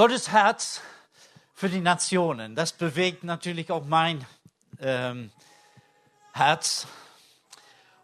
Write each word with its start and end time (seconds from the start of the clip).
Gottes 0.00 0.32
Herz 0.32 0.80
für 1.52 1.68
die 1.68 1.82
Nationen, 1.82 2.54
das 2.54 2.72
bewegt 2.72 3.22
natürlich 3.22 3.70
auch 3.70 3.84
mein 3.84 4.24
ähm, 4.80 5.30
Herz. 6.32 6.86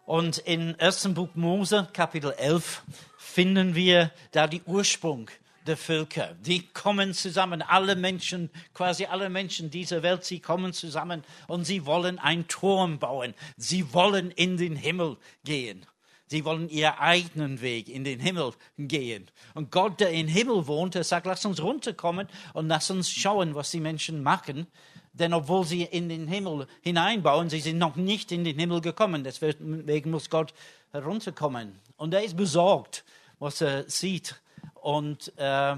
Und 0.05 0.37
in 0.37 0.79
1. 0.79 1.15
Buch 1.15 1.29
Mose, 1.33 1.89
Kapitel 1.93 2.33
11, 2.33 2.83
finden 3.17 3.73
wir 3.73 4.11
da 4.31 4.45
die 4.45 4.61
Ursprung 4.67 5.31
der 5.65 5.75
Völker. 5.75 6.35
Die 6.39 6.67
kommen 6.67 7.15
zusammen, 7.15 7.63
alle 7.63 7.95
Menschen, 7.95 8.51
quasi 8.75 9.05
alle 9.05 9.31
Menschen 9.31 9.71
dieser 9.71 10.03
Welt, 10.03 10.23
sie 10.23 10.39
kommen 10.39 10.73
zusammen 10.73 11.23
und 11.47 11.65
sie 11.65 11.87
wollen 11.87 12.19
einen 12.19 12.47
Turm 12.47 12.99
bauen. 12.99 13.33
Sie 13.55 13.91
wollen 13.91 14.29
in 14.29 14.57
den 14.57 14.75
Himmel 14.75 15.17
gehen. 15.43 15.83
Sie 16.27 16.43
wollen 16.43 16.69
ihren 16.69 16.95
eigenen 16.95 17.61
Weg 17.61 17.87
in 17.87 18.03
den 18.03 18.19
Himmel 18.19 18.53
gehen. 18.77 19.29
Und 19.53 19.71
Gott, 19.71 19.99
der 20.01 20.11
im 20.11 20.27
Himmel 20.27 20.67
wohnt, 20.67 20.93
sagt, 20.93 21.25
lass 21.25 21.45
uns 21.45 21.61
runterkommen 21.61 22.27
und 22.53 22.67
lass 22.67 22.91
uns 22.91 23.09
schauen, 23.09 23.55
was 23.55 23.71
die 23.71 23.79
Menschen 23.79 24.23
machen. 24.23 24.67
Denn 25.13 25.33
obwohl 25.33 25.65
sie 25.65 25.83
in 25.83 26.09
den 26.09 26.27
Himmel 26.27 26.67
hineinbauen, 26.81 27.49
sie 27.49 27.61
sind 27.61 27.77
noch 27.77 27.95
nicht 27.95 28.31
in 28.31 28.43
den 28.43 28.59
Himmel 28.59 28.81
gekommen. 28.81 29.23
Deswegen 29.23 30.11
muss 30.11 30.29
Gott 30.29 30.53
herunterkommen. 30.91 31.79
Und 31.95 32.13
er 32.13 32.23
ist 32.23 32.37
besorgt, 32.37 33.03
was 33.39 33.61
er 33.61 33.89
sieht. 33.89 34.35
Und 34.75 35.33
äh, 35.37 35.77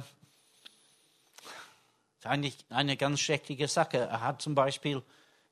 eigentlich 2.23 2.58
eine 2.70 2.98
ganz 2.98 3.20
schreckliche 3.20 3.68
Sache. 3.68 3.98
Er 3.98 4.22
hat 4.22 4.42
zum 4.42 4.56
Beispiel 4.56 5.02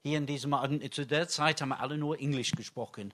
hier 0.04 0.18
in 0.18 0.26
diesem, 0.26 0.56
zu 0.92 1.06
der 1.06 1.28
Zeit 1.28 1.62
haben 1.62 1.70
wir 1.70 1.80
alle 1.80 1.98
nur 1.98 2.20
Englisch 2.20 2.52
gesprochen. 2.52 3.14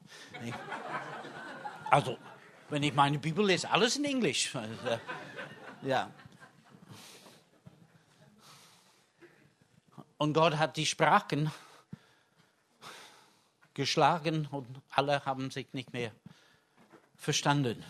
Also, 1.94 2.18
wenn 2.70 2.82
ich 2.82 2.96
meine 2.96 3.20
Bibel 3.20 3.46
lese, 3.46 3.70
alles 3.70 3.98
in 3.98 4.06
Englisch. 4.06 4.52
Ja. 5.84 6.10
Und 10.18 10.34
Gott 10.34 10.58
hat 10.58 10.78
die 10.78 10.86
Sprachen 10.86 11.52
geschlagen 13.76 14.48
und 14.50 14.66
alle 14.90 15.24
haben 15.26 15.52
sich 15.52 15.68
nicht 15.74 15.92
mehr 15.94 16.12
verstanden. 17.16 17.84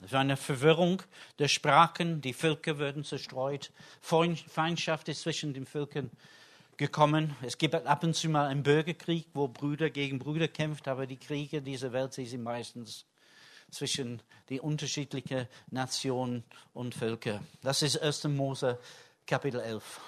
Es 0.00 0.12
war 0.12 0.20
eine 0.20 0.36
Verwirrung 0.38 1.02
der 1.38 1.48
Sprachen, 1.48 2.22
die 2.22 2.32
Völker 2.32 2.78
würden 2.78 3.04
zerstreut, 3.04 3.70
Feindschaft 4.00 5.08
ist 5.08 5.22
zwischen 5.22 5.52
den 5.52 5.66
Völkern 5.66 6.10
gekommen. 6.76 7.36
Es 7.42 7.58
gibt 7.58 7.74
ab 7.74 8.04
und 8.04 8.14
zu 8.14 8.30
mal 8.30 8.46
einen 8.46 8.62
Bürgerkrieg, 8.62 9.26
wo 9.34 9.48
Brüder 9.48 9.90
gegen 9.90 10.20
Brüder 10.20 10.48
kämpfen, 10.48 10.88
aber 10.88 11.06
die 11.06 11.18
Kriege 11.18 11.60
dieser 11.60 11.92
Welt 11.92 12.14
sie 12.14 12.24
sind 12.24 12.44
meistens 12.44 13.04
zwischen 13.72 14.22
die 14.48 14.60
unterschiedlichen 14.60 15.48
Nationen 15.70 16.44
und 16.72 16.94
Völker. 16.94 17.42
Das 17.62 17.82
ist 17.82 18.00
1. 18.00 18.24
Mose 18.24 18.78
Kapitel 19.26 19.60
11. 19.60 20.00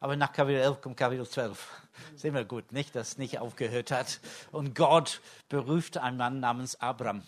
Aber 0.00 0.16
nach 0.16 0.32
Kapitel 0.32 0.60
11 0.60 0.80
kommt 0.80 0.96
Kapitel 0.96 1.28
12. 1.28 1.68
Sehen 2.14 2.34
wir 2.34 2.44
gut, 2.44 2.72
nicht, 2.72 2.94
dass 2.94 3.08
es 3.08 3.18
nicht 3.18 3.38
aufgehört 3.38 3.90
hat. 3.90 4.20
Und 4.52 4.74
Gott 4.74 5.20
beruft 5.48 5.98
einen 5.98 6.16
Mann 6.16 6.40
namens 6.40 6.80
Abraham 6.80 7.22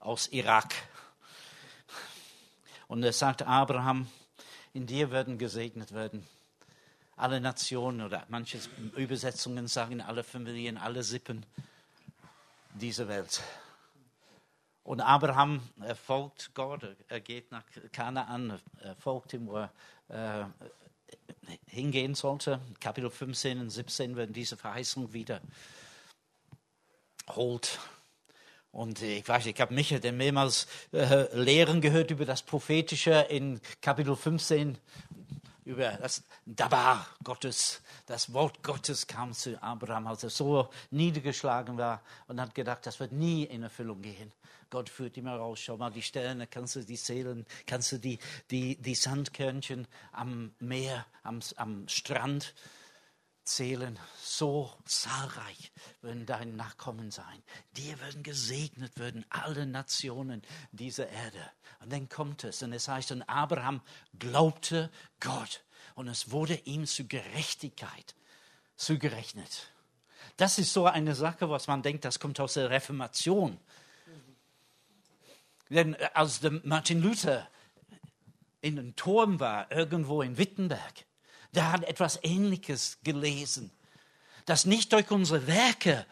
aus 0.00 0.28
Irak. 0.28 0.74
Und 2.88 3.02
er 3.02 3.12
sagt 3.12 3.42
Abraham, 3.42 4.08
in 4.74 4.86
dir 4.86 5.10
werden 5.10 5.38
gesegnet 5.38 5.92
werden 5.92 6.26
alle 7.16 7.40
Nationen 7.40 8.02
oder 8.02 8.24
manche 8.28 8.60
Übersetzungen 8.94 9.68
sagen 9.68 10.00
alle 10.00 10.22
Familien, 10.22 10.76
alle 10.76 11.02
Sippen 11.02 11.44
dieser 12.74 13.08
Welt. 13.08 13.42
Und 14.86 15.00
Abraham 15.00 15.60
folgt 16.06 16.54
Gott, 16.54 16.86
er 17.08 17.20
geht 17.20 17.50
nach 17.50 17.64
Kanaan, 17.90 18.60
er 18.80 18.94
folgt 18.94 19.32
ihm, 19.32 19.48
wo 19.48 19.56
er 19.56 19.72
äh, 20.08 20.44
hingehen 21.66 22.14
sollte. 22.14 22.60
Kapitel 22.78 23.10
15 23.10 23.58
und 23.58 23.70
17 23.70 24.14
werden 24.14 24.32
diese 24.32 24.56
Verheißung 24.56 25.12
wieder 25.12 25.40
holt. 27.30 27.80
Und 28.70 29.02
ich 29.02 29.26
weiß, 29.26 29.46
ich 29.46 29.60
habe 29.60 29.74
Michael 29.74 29.98
denn 29.98 30.18
mehrmals 30.18 30.68
äh, 30.92 31.36
Lehren 31.36 31.80
gehört 31.80 32.12
über 32.12 32.24
das 32.24 32.42
Prophetische 32.42 33.26
in 33.28 33.60
Kapitel 33.80 34.14
15 34.14 34.78
über 35.66 35.90
das 36.00 36.22
Dabar 36.46 37.06
Gottes, 37.24 37.82
das 38.06 38.32
Wort 38.32 38.62
Gottes 38.62 39.06
kam 39.06 39.32
zu 39.32 39.60
Abraham, 39.60 40.06
als 40.06 40.22
er 40.22 40.30
so 40.30 40.70
niedergeschlagen 40.90 41.76
war 41.76 42.02
und 42.28 42.40
hat 42.40 42.54
gedacht, 42.54 42.86
das 42.86 43.00
wird 43.00 43.12
nie 43.12 43.44
in 43.44 43.64
Erfüllung 43.64 44.00
gehen. 44.00 44.32
Gott 44.70 44.88
führt 44.88 45.16
immer 45.16 45.36
raus, 45.36 45.60
schau 45.60 45.76
mal 45.76 45.90
die 45.90 46.02
Sterne, 46.02 46.46
kannst 46.46 46.76
du 46.76 46.80
die 46.84 46.96
zählen, 46.96 47.44
kannst 47.66 47.92
du 47.92 47.98
die, 47.98 48.18
die, 48.50 48.76
die 48.76 48.94
Sandkörnchen 48.94 49.86
am 50.12 50.54
Meer, 50.60 51.04
am, 51.24 51.40
am 51.56 51.86
Strand 51.88 52.54
zählen. 53.46 53.98
So 54.20 54.72
zahlreich 54.84 55.72
werden 56.02 56.26
deine 56.26 56.52
Nachkommen 56.52 57.10
sein. 57.10 57.42
Dir 57.76 57.98
werden 58.00 58.22
gesegnet 58.22 58.98
werden 58.98 59.24
alle 59.30 59.66
Nationen 59.66 60.42
dieser 60.72 61.08
Erde. 61.08 61.50
Und 61.80 61.92
dann 61.92 62.08
kommt 62.08 62.44
es 62.44 62.62
und 62.62 62.72
es 62.72 62.88
heißt, 62.88 63.12
und 63.12 63.22
Abraham 63.22 63.80
glaubte 64.18 64.90
Gott 65.20 65.64
und 65.94 66.08
es 66.08 66.30
wurde 66.30 66.54
ihm 66.64 66.86
zu 66.86 67.06
Gerechtigkeit 67.06 68.14
zugerechnet. 68.76 69.72
Das 70.36 70.58
ist 70.58 70.72
so 70.72 70.86
eine 70.86 71.14
Sache, 71.14 71.48
was 71.48 71.66
man 71.66 71.82
denkt, 71.82 72.04
das 72.04 72.20
kommt 72.20 72.38
aus 72.40 72.54
der 72.54 72.68
Reformation. 72.70 73.58
Denn 75.70 75.94
äh, 75.94 76.10
als 76.14 76.40
Martin 76.62 77.02
Luther 77.02 77.48
in 78.60 78.78
einem 78.78 78.96
Turm 78.96 79.40
war, 79.40 79.70
irgendwo 79.70 80.22
in 80.22 80.38
Wittenberg, 80.38 81.04
der 81.56 81.72
hat 81.72 81.84
etwas 81.84 82.20
Ähnliches 82.22 82.98
gelesen, 83.02 83.70
dass 84.44 84.66
nicht 84.66 84.92
durch 84.92 85.10
unsere 85.10 85.46
Werke 85.46 86.06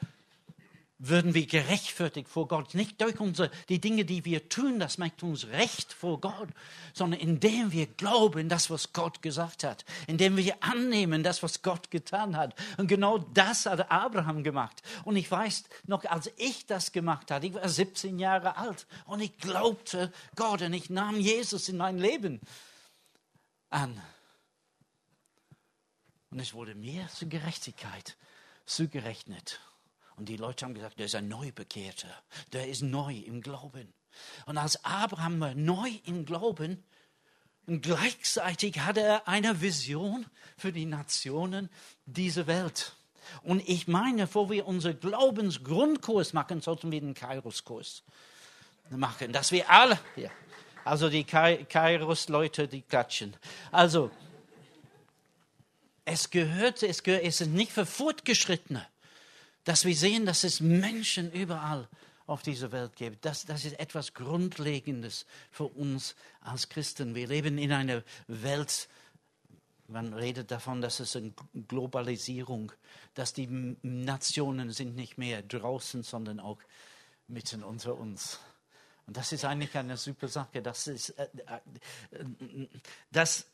würden 0.98 1.34
wir 1.34 1.46
gerechtfertigt 1.46 2.28
vor 2.28 2.48
Gott. 2.48 2.74
Nicht 2.74 3.00
durch 3.00 3.18
unsere, 3.18 3.50
die 3.68 3.80
Dinge, 3.80 4.04
die 4.04 4.24
wir 4.24 4.48
tun, 4.48 4.78
das 4.78 4.96
macht 4.96 5.22
uns 5.22 5.48
recht 5.48 5.92
vor 5.92 6.20
Gott, 6.20 6.48
sondern 6.92 7.20
indem 7.20 7.72
wir 7.72 7.86
glauben, 7.86 8.48
das, 8.48 8.70
was 8.70 8.92
Gott 8.92 9.20
gesagt 9.20 9.64
hat, 9.64 9.84
indem 10.06 10.36
wir 10.36 10.56
annehmen, 10.62 11.22
das, 11.22 11.42
was 11.42 11.62
Gott 11.62 11.90
getan 11.90 12.36
hat. 12.36 12.54
Und 12.78 12.86
genau 12.86 13.18
das 13.18 13.66
hat 13.66 13.90
Abraham 13.90 14.44
gemacht. 14.44 14.82
Und 15.04 15.16
ich 15.16 15.30
weiß 15.30 15.64
noch, 15.86 16.04
als 16.04 16.30
ich 16.36 16.66
das 16.66 16.92
gemacht 16.92 17.30
habe, 17.30 17.46
ich 17.46 17.54
war 17.54 17.68
17 17.68 18.18
Jahre 18.18 18.56
alt 18.56 18.86
und 19.06 19.20
ich 19.20 19.36
glaubte 19.38 20.12
Gott 20.36 20.62
und 20.62 20.72
ich 20.72 20.90
nahm 20.90 21.18
Jesus 21.20 21.68
in 21.68 21.76
mein 21.76 21.98
Leben 21.98 22.40
an. 23.68 24.00
Und 26.34 26.40
es 26.40 26.52
wurde 26.52 26.74
mir 26.74 27.06
zur 27.14 27.28
Gerechtigkeit 27.28 28.16
zugerechnet. 28.66 29.60
Und 30.16 30.28
die 30.28 30.36
Leute 30.36 30.64
haben 30.64 30.74
gesagt, 30.74 30.98
der 30.98 31.06
ist 31.06 31.14
ein 31.14 31.28
Neubekehrter, 31.28 32.08
der 32.52 32.66
ist 32.66 32.82
neu 32.82 33.14
im 33.14 33.40
Glauben. 33.40 33.94
Und 34.44 34.58
als 34.58 34.84
Abraham 34.84 35.38
neu 35.54 35.88
im 36.06 36.24
Glauben, 36.26 36.82
und 37.66 37.82
gleichzeitig 37.82 38.80
hatte 38.80 39.00
er 39.00 39.28
eine 39.28 39.60
Vision 39.60 40.26
für 40.56 40.72
die 40.72 40.86
Nationen 40.86 41.70
dieser 42.04 42.48
Welt. 42.48 42.96
Und 43.44 43.62
ich 43.68 43.86
meine, 43.86 44.22
bevor 44.22 44.50
wir 44.50 44.66
unseren 44.66 44.98
Glaubensgrundkurs 44.98 46.32
machen, 46.32 46.60
sollten 46.60 46.90
wir 46.90 47.00
den 47.00 47.14
Kairos-Kurs 47.14 48.02
machen, 48.90 49.32
dass 49.32 49.52
wir 49.52 49.70
alle, 49.70 50.00
ja, 50.16 50.30
also 50.84 51.08
die 51.08 51.22
Kairos-Leute, 51.22 52.66
die 52.66 52.82
klatschen. 52.82 53.36
Also, 53.70 54.10
es 56.04 56.30
gehört, 56.30 56.82
es 56.82 57.02
gehört, 57.02 57.24
es 57.24 57.40
ist 57.40 57.48
nicht 57.48 57.72
für 57.72 57.86
Fortgeschrittene 57.86 58.86
dass 59.64 59.84
wir 59.84 59.96
sehen, 59.96 60.26
dass 60.26 60.44
es 60.44 60.60
Menschen 60.60 61.32
überall 61.32 61.88
auf 62.26 62.42
dieser 62.42 62.70
Welt 62.72 62.96
gibt. 62.96 63.24
Das, 63.24 63.44
das 63.44 63.64
ist 63.64 63.78
etwas 63.78 64.14
Grundlegendes 64.14 65.26
für 65.50 65.64
uns 65.64 66.14
als 66.40 66.68
Christen. 66.68 67.14
Wir 67.14 67.26
leben 67.26 67.58
in 67.58 67.72
einer 67.72 68.02
Welt, 68.28 68.88
man 69.88 70.14
redet 70.14 70.50
davon, 70.50 70.80
dass 70.80 71.00
es 71.00 71.16
eine 71.16 71.32
Globalisierung, 71.68 72.72
dass 73.14 73.32
die 73.32 73.48
Nationen 73.82 74.70
sind 74.70 74.94
nicht 74.96 75.18
mehr 75.18 75.42
draußen, 75.42 76.02
sondern 76.02 76.40
auch 76.40 76.58
mitten 77.26 77.62
unter 77.62 77.96
uns. 77.96 78.38
Und 79.06 79.16
das 79.18 79.32
ist 79.32 79.44
eigentlich 79.44 79.74
eine 79.74 79.98
super 79.98 80.28
Sache. 80.28 80.62
Das 80.62 80.86
ist, 80.86 81.10
äh, 81.10 81.28
äh, 81.46 82.68
das 83.10 83.46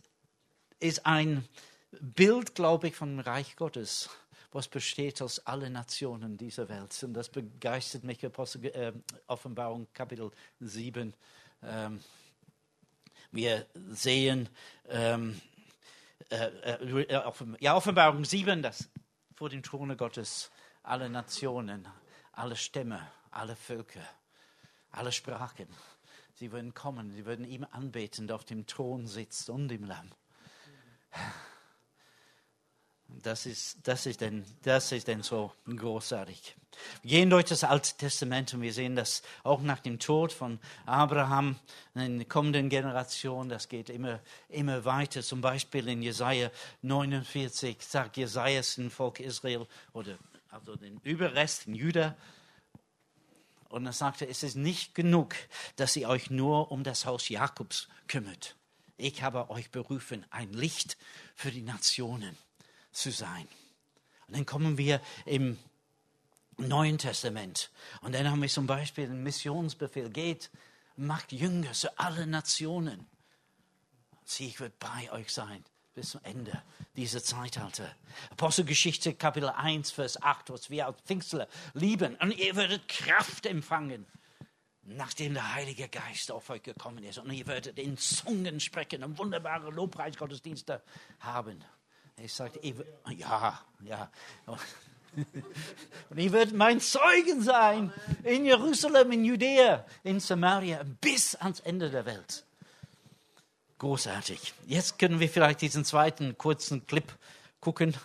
ist 0.79 1.07
ein 1.07 1.45
Bild, 1.93 2.55
glaube 2.55 2.89
ich, 2.89 2.97
vom 2.97 3.19
Reich 3.19 3.57
Gottes 3.57 4.11
was 4.53 4.69
besteht 4.69 5.23
aus 5.23 5.47
allen 5.47 5.73
Nationen 5.73 6.37
dieser 6.37 6.69
Welt. 6.69 7.03
Und 7.03 7.15
das 7.15 7.29
begeistert 7.29 8.05
mich, 8.05 8.25
Apostel, 8.25 8.67
äh, 8.67 8.93
Offenbarung 9.27 9.87
Kapitel 9.93 10.31
7. 10.59 11.15
Ähm, 11.63 12.01
wir 13.31 13.67
sehen, 13.91 14.49
ähm, 14.89 15.41
äh, 16.31 16.47
äh, 16.47 17.07
ja, 17.61 17.77
Offenbarung 17.77 18.25
7, 18.25 18.63
dass 18.63 18.89
vor 19.37 19.49
dem 19.49 19.63
Throne 19.63 19.97
Gottes 19.97 20.51
alle 20.83 21.09
Nationen, 21.09 21.87
alle 22.33 22.57
Stämme, 22.57 23.07
alle 23.31 23.55
Völker, 23.55 24.05
alle 24.91 25.13
Sprachen, 25.13 25.69
sie 26.35 26.51
würden 26.51 26.75
kommen, 26.75 27.13
sie 27.13 27.25
würden 27.25 27.45
ihm 27.45 27.65
anbeten, 27.71 28.27
der 28.27 28.37
auf 28.37 28.45
dem 28.45 28.67
Thron 28.67 29.07
sitzt 29.07 29.49
und 29.49 29.71
im 29.71 29.85
Lamm. 29.85 30.11
Das 33.23 33.45
ist, 33.47 33.79
das 33.83 34.07
ist, 34.07 34.21
denn, 34.21 34.45
das 34.63 34.93
ist 34.93 35.07
denn 35.09 35.23
so 35.23 35.53
großartig. 35.67 36.57
Wir 37.03 37.11
gehen 37.11 37.31
durch 37.31 37.45
das 37.45 37.65
Alte 37.65 37.97
Testament 37.97 38.55
und 38.55 38.63
wir 38.63 38.73
sehen 38.73 38.97
das 38.97 39.23
auch 39.43 39.61
nach 39.61 39.81
dem 39.81 39.99
Tod 39.99 40.33
von 40.33 40.59
Abraham 40.87 41.59
in 41.95 42.19
der 42.19 42.29
kommenden 42.29 42.69
Generation. 42.69 43.49
Das 43.49 43.69
geht 43.69 43.91
immer, 43.91 44.21
immer 44.49 44.85
weiter. 44.85 45.23
Zum 45.23 45.41
Beispiel 45.41 45.89
in 45.89 46.03
Jesaja 46.03 46.51
49 46.83 47.77
sagt 47.81 48.17
Jesaja 48.17 48.63
dem 48.77 48.91
Volk 48.91 49.21
Israel 49.21 49.67
oder 49.93 50.17
also 50.51 50.77
den 50.77 50.99
Überrest 51.01 51.67
in 51.67 51.75
Juda. 51.75 52.17
Und 53.69 53.87
er 53.87 53.93
sagte, 53.93 54.27
es 54.27 54.43
ist 54.43 54.57
nicht 54.57 54.95
genug, 54.95 55.37
dass 55.77 55.95
ihr 55.97 56.09
euch 56.09 56.31
nur 56.31 56.73
um 56.73 56.83
das 56.83 57.07
Haus 57.07 57.29
Jakobs 57.29 57.89
kümmert. 58.09 58.57
Ich 58.97 59.23
habe 59.23 59.49
euch 59.51 59.71
berufen, 59.71 60.27
ein 60.31 60.53
Licht 60.53 60.97
für 61.35 61.51
die 61.51 61.63
Nationen 61.63 62.37
zu 62.93 63.11
sein. 63.11 63.49
Und 64.27 64.37
dann 64.37 64.47
kommen 64.47 64.79
wir 64.79 65.01
im 65.27 65.59
Neuen 66.57 66.99
Testament. 66.99 67.71
Und 68.03 68.15
dann 68.15 68.31
haben 68.31 68.43
wir 68.43 68.49
zum 68.49 68.67
Beispiel 68.67 69.07
den 69.07 69.23
Missionsbefehl, 69.23 70.11
geht, 70.11 70.51
macht 70.97 71.33
Jünger 71.33 71.73
zu 71.73 71.99
allen 71.99 72.31
Nationen. 72.31 73.07
Sie, 74.25 74.47
ich 74.47 74.61
werde 74.61 74.75
bei 74.79 75.11
euch 75.13 75.33
sein 75.33 75.65
bis 75.95 76.11
zum 76.11 76.21
Ende 76.23 76.63
dieser 76.97 77.23
Zeitalter. 77.23 77.95
Apostelgeschichte 78.31 79.15
Kapitel 79.15 79.49
1, 79.49 79.91
Vers 79.91 80.23
8, 80.23 80.51
was 80.51 80.71
wir 80.71 80.87
als 80.87 81.01
Pfingstler 81.03 81.49
lieben. 81.75 82.17
Und 82.17 82.37
ihr 82.37 82.55
werdet 82.57 82.87
Kraft 82.89 83.47
empfangen, 83.47 84.07
nachdem 84.83 85.35
der 85.35 85.55
Heilige 85.55 85.89
Geist 85.89 86.31
auf 86.31 86.49
euch 86.51 86.63
gekommen 86.63 87.03
ist. 87.03 87.19
Und 87.19 87.31
ihr 87.33 87.47
werdet 87.47 87.79
in 87.79 87.97
Zungen 87.99 88.61
sprechen 88.61 89.03
und 89.03 89.19
wunderbare 89.19 89.71
Lobpreisgottesdienste 89.71 90.83
haben. 91.19 91.65
Ich 92.23 92.35
sagte, 92.35 92.61
ja, 93.17 93.61
ja. 93.83 94.11
Und 96.11 96.19
ihr 96.19 96.33
werdet 96.33 96.55
mein 96.55 96.81
Zeugen 96.81 97.43
sein 97.43 97.93
in 98.23 98.45
Jerusalem, 98.45 99.11
in 99.13 99.25
Judäa, 99.25 99.85
in 100.03 100.21
Samaria, 100.21 100.83
bis 101.01 101.35
ans 101.37 101.61
Ende 101.61 101.91
der 101.91 102.05
Welt. 102.05 102.45
Großartig. 103.79 104.53
Jetzt 104.67 104.99
können 104.99 105.19
wir 105.19 105.29
vielleicht 105.29 105.63
diesen 105.63 105.85
zweiten 105.85 106.37
kurzen 106.37 106.87
Clip 106.87 107.11
gucken. 107.61 107.97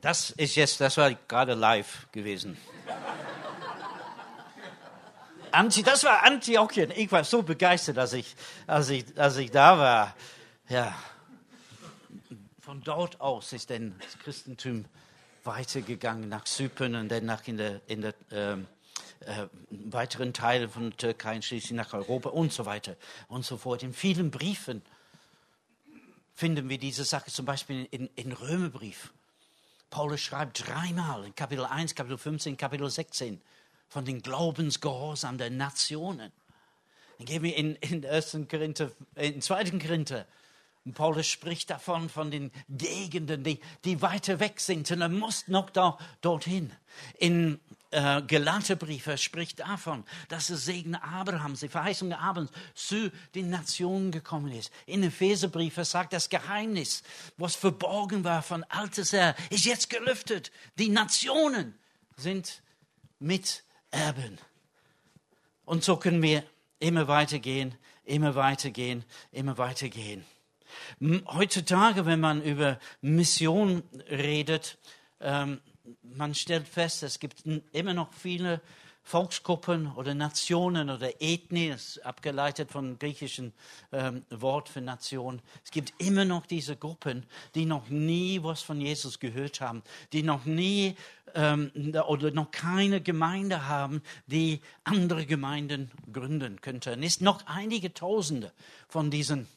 Das 0.00 0.30
ist 0.30 0.56
jetzt, 0.56 0.80
das 0.80 0.96
war 0.96 1.14
gerade 1.14 1.54
live 1.54 2.08
gewesen. 2.10 2.56
Anti, 5.52 5.82
das 5.82 6.04
war 6.04 6.22
Antiochien. 6.24 6.90
Ich 6.90 7.10
war 7.12 7.24
so 7.24 7.42
begeistert, 7.42 7.98
als 7.98 8.12
ich, 8.12 8.34
als 8.66 8.88
ich, 8.88 9.04
als 9.16 9.36
ich 9.36 9.50
da 9.50 9.78
war. 9.78 10.16
Ja, 10.68 10.94
von 12.70 12.84
dort 12.84 13.20
aus 13.20 13.52
ist 13.52 13.68
dann 13.70 13.96
das 14.00 14.16
Christentum 14.20 14.84
weitergegangen 15.42 16.28
nach 16.28 16.44
Zypern 16.44 16.94
und 16.94 17.08
dann 17.08 17.24
nach 17.24 17.48
in 17.48 17.56
der, 17.56 17.80
in 17.88 18.00
der 18.00 18.14
ähm, 18.30 18.68
äh, 19.26 19.48
weiteren 19.70 20.32
Teilen 20.32 20.70
von 20.70 20.96
Türkei, 20.96 21.42
schließlich 21.42 21.72
nach 21.72 21.92
Europa 21.94 22.28
und 22.28 22.52
so 22.52 22.66
weiter 22.66 22.94
und 23.26 23.44
so 23.44 23.56
fort. 23.56 23.82
In 23.82 23.92
vielen 23.92 24.30
Briefen 24.30 24.82
finden 26.32 26.68
wir 26.68 26.78
diese 26.78 27.02
Sache, 27.02 27.32
zum 27.32 27.44
Beispiel 27.44 27.88
in, 27.90 28.08
in 28.14 28.30
Römerbrief. 28.30 29.12
Paulus 29.90 30.20
schreibt 30.20 30.64
dreimal 30.68 31.24
in 31.24 31.34
Kapitel 31.34 31.64
1, 31.64 31.96
Kapitel 31.96 32.18
15, 32.18 32.56
Kapitel 32.56 32.88
16 32.88 33.42
von 33.88 34.04
den 34.04 34.22
Glaubensgehorsam 34.22 35.38
der 35.38 35.50
Nationen. 35.50 36.30
Dann 37.18 37.26
gehen 37.26 37.42
wir 37.42 37.56
in, 37.56 37.74
in, 37.74 38.06
1. 38.06 38.38
Korinther, 38.48 38.92
in 39.16 39.42
2. 39.42 39.72
Korinther 39.72 40.24
und 40.84 40.94
Paulus 40.94 41.26
spricht 41.26 41.70
davon, 41.70 42.08
von 42.08 42.30
den 42.30 42.50
Gegenden, 42.68 43.44
die, 43.44 43.60
die 43.84 44.00
weiter 44.00 44.40
weg 44.40 44.60
sind. 44.60 44.90
Und 44.90 45.02
er 45.02 45.10
muss 45.10 45.46
noch 45.46 45.68
da, 45.70 45.98
dorthin. 46.22 46.72
In 47.18 47.60
äh, 47.90 48.22
Galaterbriefe 48.22 49.18
spricht 49.18 49.60
davon, 49.60 50.04
dass 50.28 50.46
der 50.46 50.56
Segen 50.56 50.94
Abrahams, 50.94 51.60
die 51.60 51.68
Verheißung 51.68 52.12
Abrahams 52.12 52.50
zu 52.74 53.10
den 53.34 53.50
Nationen 53.50 54.10
gekommen 54.10 54.52
ist. 54.52 54.72
In 54.86 55.02
Epheserbriefe 55.02 55.84
sagt 55.84 56.14
das 56.14 56.30
Geheimnis, 56.30 57.02
was 57.36 57.56
verborgen 57.56 58.24
war 58.24 58.42
von 58.42 58.64
altes 58.64 59.12
her, 59.12 59.34
ist 59.50 59.66
jetzt 59.66 59.90
gelüftet. 59.90 60.50
Die 60.78 60.88
Nationen 60.88 61.78
sind 62.16 62.62
Miterben. 63.18 64.38
Und 65.66 65.84
so 65.84 65.96
können 65.98 66.22
wir 66.22 66.42
immer 66.78 67.06
weitergehen, 67.06 67.74
immer 68.04 68.34
weitergehen, 68.34 69.04
immer 69.30 69.58
weitergehen. 69.58 70.24
Heutzutage, 71.26 72.06
wenn 72.06 72.20
man 72.20 72.42
über 72.42 72.78
Mission 73.00 73.82
redet, 74.10 74.78
ähm, 75.20 75.60
man 76.02 76.34
stellt 76.34 76.68
fest, 76.68 77.02
es 77.02 77.18
gibt 77.18 77.44
immer 77.72 77.94
noch 77.94 78.12
viele 78.12 78.60
Volksgruppen 79.02 79.92
oder 79.94 80.14
Nationen 80.14 80.90
oder 80.90 81.20
Ethnien, 81.20 81.78
abgeleitet 82.04 82.70
vom 82.70 82.98
griechischen 82.98 83.52
ähm, 83.92 84.24
Wort 84.30 84.68
für 84.68 84.80
Nation. 84.80 85.40
Es 85.64 85.70
gibt 85.70 85.94
immer 85.98 86.24
noch 86.24 86.46
diese 86.46 86.76
Gruppen, 86.76 87.26
die 87.54 87.64
noch 87.64 87.88
nie 87.88 88.42
was 88.42 88.62
von 88.62 88.80
Jesus 88.80 89.18
gehört 89.18 89.60
haben, 89.60 89.82
die 90.12 90.22
noch 90.22 90.44
nie 90.44 90.94
ähm, 91.34 91.72
oder 92.06 92.30
noch 92.30 92.50
keine 92.50 93.00
Gemeinde 93.00 93.66
haben, 93.66 94.02
die 94.26 94.60
andere 94.84 95.26
Gemeinden 95.26 95.90
gründen 96.12 96.60
könnten. 96.60 97.02
Es 97.02 97.14
sind 97.14 97.24
noch 97.24 97.46
einige 97.46 97.92
Tausende 97.92 98.52
von 98.88 99.10
diesen 99.10 99.48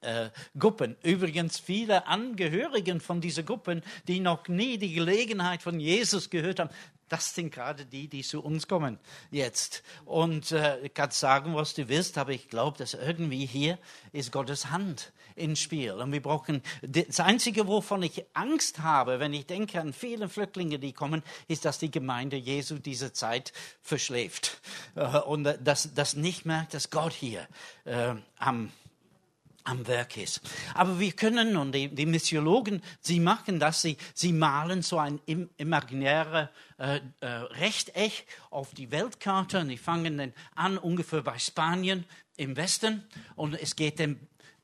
äh, 0.00 0.30
Gruppen. 0.58 0.96
Übrigens 1.02 1.58
viele 1.58 2.06
Angehörigen 2.06 3.00
von 3.00 3.20
diesen 3.20 3.44
Gruppen, 3.44 3.82
die 4.08 4.20
noch 4.20 4.48
nie 4.48 4.78
die 4.78 4.92
Gelegenheit 4.92 5.62
von 5.62 5.80
Jesus 5.80 6.30
gehört 6.30 6.60
haben, 6.60 6.70
das 7.08 7.34
sind 7.34 7.52
gerade 7.52 7.86
die, 7.86 8.08
die 8.08 8.22
zu 8.22 8.42
uns 8.42 8.66
kommen 8.66 8.98
jetzt. 9.30 9.82
Und 10.04 10.50
äh, 10.52 10.80
ich 10.80 10.94
kann 10.94 11.10
sagen, 11.12 11.54
was 11.54 11.74
du 11.74 11.88
willst, 11.88 12.18
aber 12.18 12.32
ich 12.32 12.48
glaube, 12.48 12.78
dass 12.78 12.94
irgendwie 12.94 13.46
hier 13.46 13.78
ist 14.12 14.32
Gottes 14.32 14.70
Hand 14.70 15.12
ins 15.36 15.60
Spiel. 15.60 15.92
Und 15.92 16.12
wir 16.12 16.22
brauchen, 16.22 16.62
das 16.82 17.20
Einzige, 17.20 17.68
wovon 17.68 18.02
ich 18.02 18.24
Angst 18.32 18.80
habe, 18.80 19.20
wenn 19.20 19.32
ich 19.34 19.46
denke 19.46 19.80
an 19.80 19.92
viele 19.92 20.28
Flüchtlinge, 20.28 20.78
die 20.78 20.92
kommen, 20.92 21.22
ist, 21.46 21.64
dass 21.64 21.78
die 21.78 21.90
Gemeinde 21.90 22.36
Jesu 22.36 22.78
diese 22.78 23.12
Zeit 23.12 23.52
verschläft. 23.82 24.60
Äh, 24.96 25.18
und 25.18 25.46
äh, 25.46 25.58
dass 25.62 25.94
das 25.94 26.16
nicht 26.16 26.44
merkt, 26.44 26.74
dass 26.74 26.90
Gott 26.90 27.12
hier 27.12 27.46
äh, 27.84 28.14
am 28.38 28.72
am 29.66 29.86
Werk 29.86 30.16
ist. 30.16 30.40
Aber 30.74 30.98
wir 30.98 31.12
können, 31.12 31.56
und 31.56 31.72
die, 31.72 31.88
die 31.88 32.06
Missiologen, 32.06 32.82
sie 33.00 33.20
machen 33.20 33.58
das, 33.58 33.82
sie, 33.82 33.96
sie 34.14 34.32
malen 34.32 34.82
so 34.82 34.98
ein 34.98 35.20
imaginäres 35.56 36.48
äh, 36.78 37.00
äh, 37.20 37.26
Rechteck 37.26 38.26
auf 38.50 38.72
die 38.74 38.90
Weltkarte. 38.90 39.60
Und 39.60 39.68
die 39.68 39.78
fangen 39.78 40.18
dann 40.18 40.32
an 40.54 40.78
ungefähr 40.78 41.22
bei 41.22 41.38
Spanien 41.38 42.04
im 42.36 42.56
Westen. 42.56 43.04
Und 43.34 43.60
es 43.60 43.76
geht 43.76 44.00
dann 44.00 44.20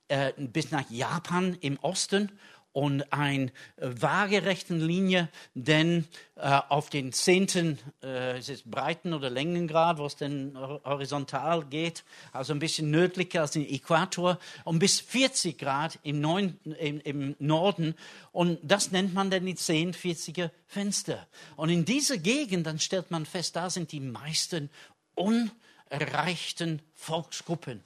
äh, 0.09 0.32
bis 0.37 0.71
nach 0.71 0.88
Japan 0.90 1.56
im 1.61 1.78
Osten 1.80 2.32
und 2.73 3.12
eine 3.12 3.52
waagerechten 3.76 4.81
Linie, 4.81 5.29
denn 5.55 6.07
äh, 6.37 6.61
auf 6.69 6.88
den 6.88 7.12
zehnten 7.12 7.79
äh, 8.02 8.38
es 8.38 8.62
Breiten- 8.62 9.12
oder 9.12 9.29
Längengrad, 9.29 9.99
wo 9.99 10.07
es 10.07 10.17
dann 10.17 10.57
horizontal 10.57 11.64
geht, 11.67 12.05
also 12.33 12.52
ein 12.55 12.59
bisschen 12.59 12.91
nördlicher 12.91 13.43
als 13.43 13.52
den 13.52 13.69
Äquator, 13.69 14.38
und 14.64 14.79
bis 14.79 15.00
40 15.00 15.59
Grad 15.59 15.99
im, 16.02 16.21
Neun, 16.21 16.59
im, 16.64 17.00
im 17.00 17.37
Norden. 17.38 17.95
Und 18.33 18.59
das 18.62 18.91
nennt 18.91 19.12
man 19.12 19.31
dann 19.31 19.45
die 19.45 19.55
1040er 19.55 20.50
Fenster. 20.67 21.26
Und 21.57 21.69
in 21.69 21.85
dieser 21.85 22.17
Gegend, 22.17 22.67
dann 22.67 22.79
stellt 22.79 23.11
man 23.11 23.26
fest, 23.26 23.57
da 23.57 23.69
sind 23.69 23.93
die 23.93 24.00
meisten 24.00 24.71
unerreichten 25.14 26.81
Volksgruppen 26.95 27.83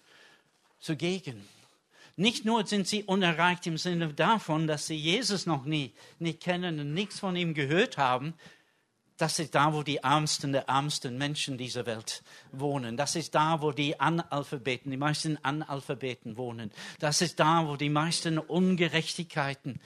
zugegen. 0.78 1.55
Nicht 2.16 2.46
nur 2.46 2.66
sind 2.66 2.88
sie 2.88 3.04
unerreicht 3.04 3.66
im 3.66 3.76
Sinne 3.76 4.12
davon, 4.14 4.66
dass 4.66 4.86
sie 4.86 4.96
Jesus 4.96 5.44
noch 5.44 5.64
nie 5.64 5.92
nicht 6.18 6.40
kennen 6.40 6.80
und 6.80 6.94
nichts 6.94 7.20
von 7.20 7.36
ihm 7.36 7.52
gehört 7.52 7.98
haben. 7.98 8.34
Das 9.18 9.38
ist 9.38 9.54
da, 9.54 9.72
wo 9.72 9.82
die 9.82 9.98
ärmsten 9.98 10.52
der 10.52 10.68
ärmsten 10.68 11.16
Menschen 11.16 11.56
dieser 11.56 11.86
Welt 11.86 12.22
wohnen. 12.52 12.96
Das 12.96 13.16
ist 13.16 13.34
da, 13.34 13.60
wo 13.62 13.72
die 13.72 13.98
Analphabeten, 13.98 14.90
die 14.90 14.96
meisten 14.96 15.38
Analphabeten 15.42 16.36
wohnen. 16.36 16.70
Das 17.00 17.22
ist 17.22 17.38
da, 17.38 17.66
wo 17.66 17.76
die 17.76 17.88
meisten 17.88 18.38
Ungerechtigkeiten 18.38 19.80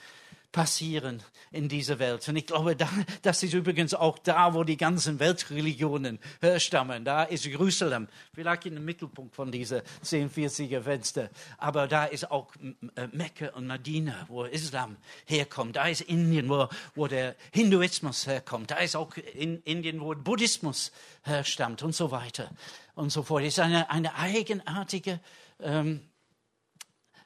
passieren 0.51 1.23
in 1.51 1.69
dieser 1.69 1.99
Welt. 1.99 2.27
Und 2.27 2.35
ich 2.35 2.45
glaube, 2.45 2.75
da, 2.75 2.89
das 3.21 3.43
ist 3.43 3.53
übrigens 3.53 3.93
auch 3.93 4.19
da, 4.19 4.53
wo 4.53 4.63
die 4.63 4.77
ganzen 4.77 5.19
Weltreligionen 5.19 6.19
herstammen. 6.39 7.05
Da 7.05 7.23
ist 7.23 7.45
Jerusalem, 7.45 8.07
vielleicht 8.33 8.65
in 8.65 8.75
dem 8.75 8.85
Mittelpunkt 8.85 9.35
von 9.35 9.51
dieser 9.51 9.83
1040er 10.03 10.81
Fenster. 10.81 11.29
Aber 11.57 11.87
da 11.87 12.05
ist 12.05 12.31
auch 12.31 12.53
äh, 12.95 13.07
Mekka 13.11 13.49
und 13.49 13.67
Medina, 13.67 14.25
wo 14.27 14.43
Islam 14.43 14.97
herkommt. 15.25 15.75
Da 15.75 15.87
ist 15.87 16.01
Indien, 16.01 16.49
wo, 16.49 16.67
wo 16.95 17.07
der 17.07 17.35
Hinduismus 17.51 18.27
herkommt. 18.27 18.71
Da 18.71 18.77
ist 18.77 18.95
auch 18.95 19.15
in 19.33 19.61
Indien, 19.63 20.01
wo 20.01 20.13
Buddhismus 20.15 20.91
herstammt 21.23 21.83
und 21.83 21.95
so 21.95 22.11
weiter 22.11 22.49
und 22.95 23.09
so 23.11 23.23
fort. 23.23 23.43
Es 23.43 23.53
ist 23.53 23.59
eine, 23.59 23.89
eine 23.89 24.15
eigenartige 24.15 25.19
ähm, 25.59 26.01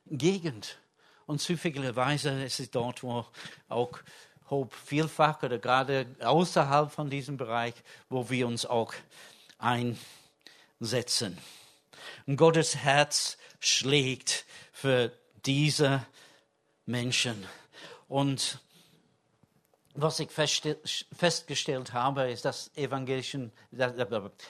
Gegend. 0.08 0.77
Und 1.25 1.41
zufälligerweise 1.41 2.44
ist 2.44 2.60
es 2.60 2.72
dort, 2.72 3.03
wo 3.03 3.25
auch 3.67 4.00
Hope 4.50 4.75
vielfach 4.75 5.41
oder 5.41 5.58
gerade 5.58 6.05
außerhalb 6.22 6.91
von 6.91 7.10
diesem 7.10 7.38
Bereich, 7.38 7.74
wo 8.10 8.29
wir 8.29 8.48
uns 8.48 8.65
auch 8.65 8.94
einsetzen. 9.58 11.38
Und 12.27 12.38
Gottes 12.38 12.75
Herz 12.75 13.38
schlägt 13.60 14.46
für 14.72 15.12
diese 15.46 16.05
Menschen. 16.86 17.48
Und 18.08 18.60
was 19.96 20.20
ich 20.20 20.29
festgestellt 20.32 21.94
habe, 21.94 22.29
ist, 22.29 22.46
dass 22.46 22.72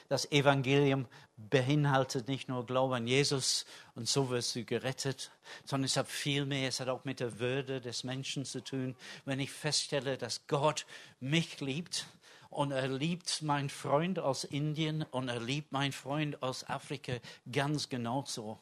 das 0.10 0.32
Evangelium 0.32 1.08
beinhaltet 1.38 2.28
nicht 2.28 2.48
nur 2.48 2.66
Glauben 2.66 2.94
an 2.94 3.08
Jesus 3.08 3.66
und 3.96 4.08
so 4.08 4.30
wirst 4.30 4.56
du 4.56 4.64
gerettet, 4.64 5.32
sondern 5.66 5.86
es 5.86 5.98
hat 5.98 6.08
viel 6.08 6.46
mehr, 6.46 6.70
es 6.70 6.80
hat 6.80 6.88
auch 6.88 7.04
mit 7.04 7.20
der 7.20 7.40
Würde 7.40 7.82
des 7.82 8.04
Menschen 8.04 8.46
zu 8.46 8.64
tun. 8.64 8.96
Wenn 9.26 9.40
ich 9.40 9.52
feststelle, 9.52 10.18
dass 10.18 10.48
Gott 10.48 10.86
mich 11.20 11.60
liebt 11.60 12.08
und 12.50 12.72
er 12.72 12.88
liebt 12.88 13.42
meinen 13.42 13.70
Freund 13.70 14.18
aus 14.18 14.46
Indien 14.46 15.04
und 15.04 15.28
er 15.28 15.42
liebt 15.42 15.72
meinen 15.72 15.92
Freund 15.92 16.42
aus 16.42 16.64
Afrika 16.70 17.14
ganz 17.52 17.90
genauso. 17.90 18.60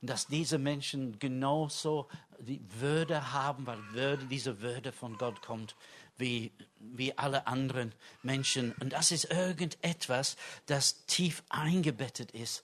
Und 0.00 0.10
dass 0.10 0.26
diese 0.28 0.58
Menschen 0.58 1.18
genauso 1.18 2.08
die 2.38 2.60
Würde 2.78 3.32
haben, 3.32 3.66
weil 3.66 3.78
Würde, 3.92 4.26
diese 4.26 4.60
Würde 4.60 4.92
von 4.92 5.18
Gott 5.18 5.42
kommt 5.42 5.74
wie, 6.22 6.52
wie 6.78 7.18
alle 7.18 7.46
anderen 7.48 7.92
Menschen. 8.22 8.72
Und 8.80 8.92
das 8.92 9.10
ist 9.10 9.24
irgendetwas, 9.24 10.36
das 10.66 11.04
tief 11.06 11.42
eingebettet 11.48 12.30
ist 12.30 12.62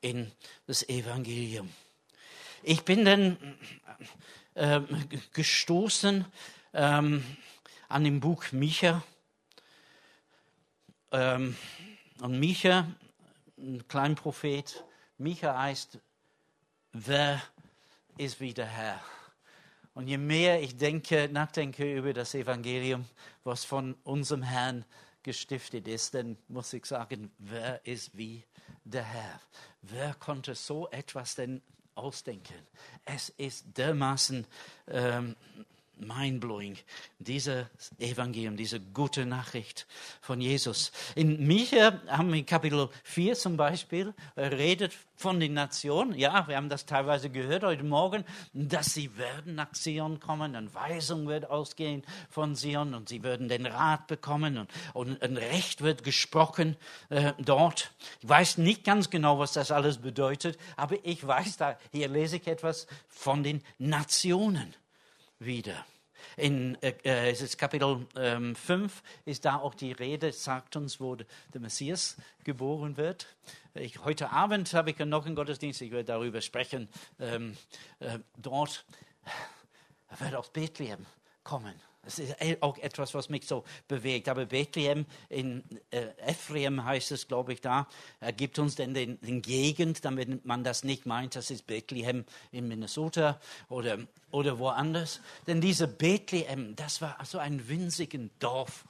in 0.00 0.32
das 0.66 0.88
Evangelium. 0.88 1.70
Ich 2.62 2.82
bin 2.84 3.04
dann 3.04 3.36
äh, 4.54 4.80
gestoßen 5.34 6.24
ähm, 6.72 7.22
an 7.88 8.02
dem 8.02 8.18
Buch 8.20 8.50
Micha. 8.50 9.04
Ähm, 11.12 11.54
und 12.20 12.40
Micha, 12.40 12.86
ein 13.58 13.86
Kleinprophet, 13.88 14.84
Micha 15.18 15.58
heißt, 15.58 15.98
wer 16.92 17.42
ist 18.16 18.40
wie 18.40 18.54
der 18.54 18.66
Herr? 18.66 19.15
Und 19.96 20.08
je 20.08 20.18
mehr 20.18 20.62
ich 20.62 20.76
denke, 20.76 21.26
nachdenke 21.32 21.96
über 21.96 22.12
das 22.12 22.34
Evangelium, 22.34 23.06
was 23.44 23.64
von 23.64 23.94
unserem 24.04 24.42
Herrn 24.42 24.84
gestiftet 25.22 25.88
ist, 25.88 26.12
dann 26.12 26.36
muss 26.48 26.74
ich 26.74 26.84
sagen, 26.84 27.30
wer 27.38 27.80
ist 27.86 28.14
wie 28.14 28.44
der 28.84 29.04
Herr? 29.04 29.40
Wer 29.80 30.12
konnte 30.12 30.54
so 30.54 30.86
etwas 30.90 31.36
denn 31.36 31.62
ausdenken? 31.94 32.66
Es 33.06 33.30
ist 33.38 33.78
dermaßen 33.78 34.46
ähm, 34.88 35.34
mindblowing, 35.96 36.76
dieses 37.18 37.66
Evangelium, 37.98 38.56
diese 38.56 38.80
gute 38.80 39.26
Nachricht 39.26 39.86
von 40.20 40.40
Jesus. 40.40 40.92
In 41.14 41.46
Micha 41.46 42.00
haben 42.08 42.32
wir 42.32 42.44
Kapitel 42.44 42.88
4 43.04 43.34
zum 43.34 43.56
Beispiel, 43.56 44.14
redet 44.36 44.92
von 45.16 45.40
den 45.40 45.54
Nationen. 45.54 46.18
Ja, 46.18 46.46
wir 46.46 46.56
haben 46.56 46.68
das 46.68 46.86
teilweise 46.86 47.30
gehört 47.30 47.64
heute 47.64 47.84
Morgen, 47.84 48.24
dass 48.52 48.92
sie 48.92 49.16
werden 49.16 49.54
nach 49.54 49.72
Zion 49.72 50.20
kommen, 50.20 50.54
eine 50.54 50.72
Weisung 50.74 51.26
wird 51.26 51.48
ausgehen 51.48 52.02
von 52.28 52.54
Zion 52.54 52.94
und 52.94 53.08
sie 53.08 53.22
würden 53.22 53.48
den 53.48 53.66
Rat 53.66 54.06
bekommen 54.06 54.58
und, 54.58 54.70
und 54.92 55.22
ein 55.22 55.36
Recht 55.36 55.80
wird 55.80 56.04
gesprochen 56.04 56.76
äh, 57.08 57.32
dort. 57.38 57.92
Ich 58.20 58.28
weiß 58.28 58.58
nicht 58.58 58.84
ganz 58.84 59.08
genau, 59.08 59.38
was 59.38 59.54
das 59.54 59.70
alles 59.70 59.98
bedeutet, 59.98 60.58
aber 60.76 60.96
ich 61.02 61.26
weiß, 61.26 61.56
da 61.56 61.78
hier 61.92 62.08
lese 62.08 62.36
ich 62.36 62.46
etwas 62.46 62.86
von 63.08 63.42
den 63.42 63.62
Nationen 63.78 64.74
wieder. 65.38 65.84
In 66.36 66.76
äh, 66.82 66.94
äh 67.04 67.30
es 67.30 67.42
ist 67.42 67.58
Kapitel 67.58 68.06
ähm, 68.16 68.56
5 68.56 69.02
ist 69.24 69.44
da 69.44 69.56
auch 69.56 69.74
die 69.74 69.92
Rede, 69.92 70.32
sagt 70.32 70.76
uns, 70.76 71.00
wo 71.00 71.14
der 71.14 71.26
Messias 71.60 72.16
geboren 72.44 72.96
wird. 72.96 73.36
Ich, 73.74 74.04
heute 74.04 74.30
Abend 74.30 74.72
habe 74.74 74.90
ich 74.90 74.98
noch 74.98 75.26
einen 75.26 75.34
Gottesdienst, 75.34 75.80
ich 75.82 75.90
werde 75.90 76.04
darüber 76.04 76.40
sprechen. 76.40 76.88
Ähm, 77.20 77.56
äh, 78.00 78.18
dort 78.36 78.84
wird 80.18 80.34
aus 80.34 80.50
Bethlehem 80.50 81.04
kommen. 81.44 81.74
Das 82.06 82.20
ist 82.20 82.36
auch 82.60 82.78
etwas, 82.78 83.14
was 83.14 83.28
mich 83.28 83.48
so 83.48 83.64
bewegt. 83.88 84.28
Aber 84.28 84.46
Bethlehem 84.46 85.06
in 85.28 85.64
äh, 85.90 86.06
Ephraim 86.24 86.84
heißt 86.84 87.10
es, 87.10 87.26
glaube 87.26 87.52
ich, 87.52 87.60
da, 87.60 87.88
er 88.20 88.32
gibt 88.32 88.60
uns 88.60 88.76
denn 88.76 88.94
den, 88.94 89.20
den, 89.20 89.42
Gegend, 89.42 90.04
damit 90.04 90.44
man 90.44 90.62
das 90.62 90.84
nicht 90.84 91.04
meint, 91.04 91.34
das 91.34 91.50
ist 91.50 91.66
Bethlehem 91.66 92.24
in 92.52 92.68
Minnesota 92.68 93.40
oder, 93.68 93.98
oder 94.30 94.60
woanders. 94.60 95.20
Denn 95.48 95.60
diese 95.60 95.88
Bethlehem, 95.88 96.76
das 96.76 97.02
war 97.02 97.18
so 97.24 97.38
ein 97.38 97.68
winziges 97.68 98.30
Dorf. 98.38 98.84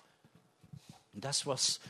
Und 1.14 1.24
das, 1.24 1.46
was 1.46 1.80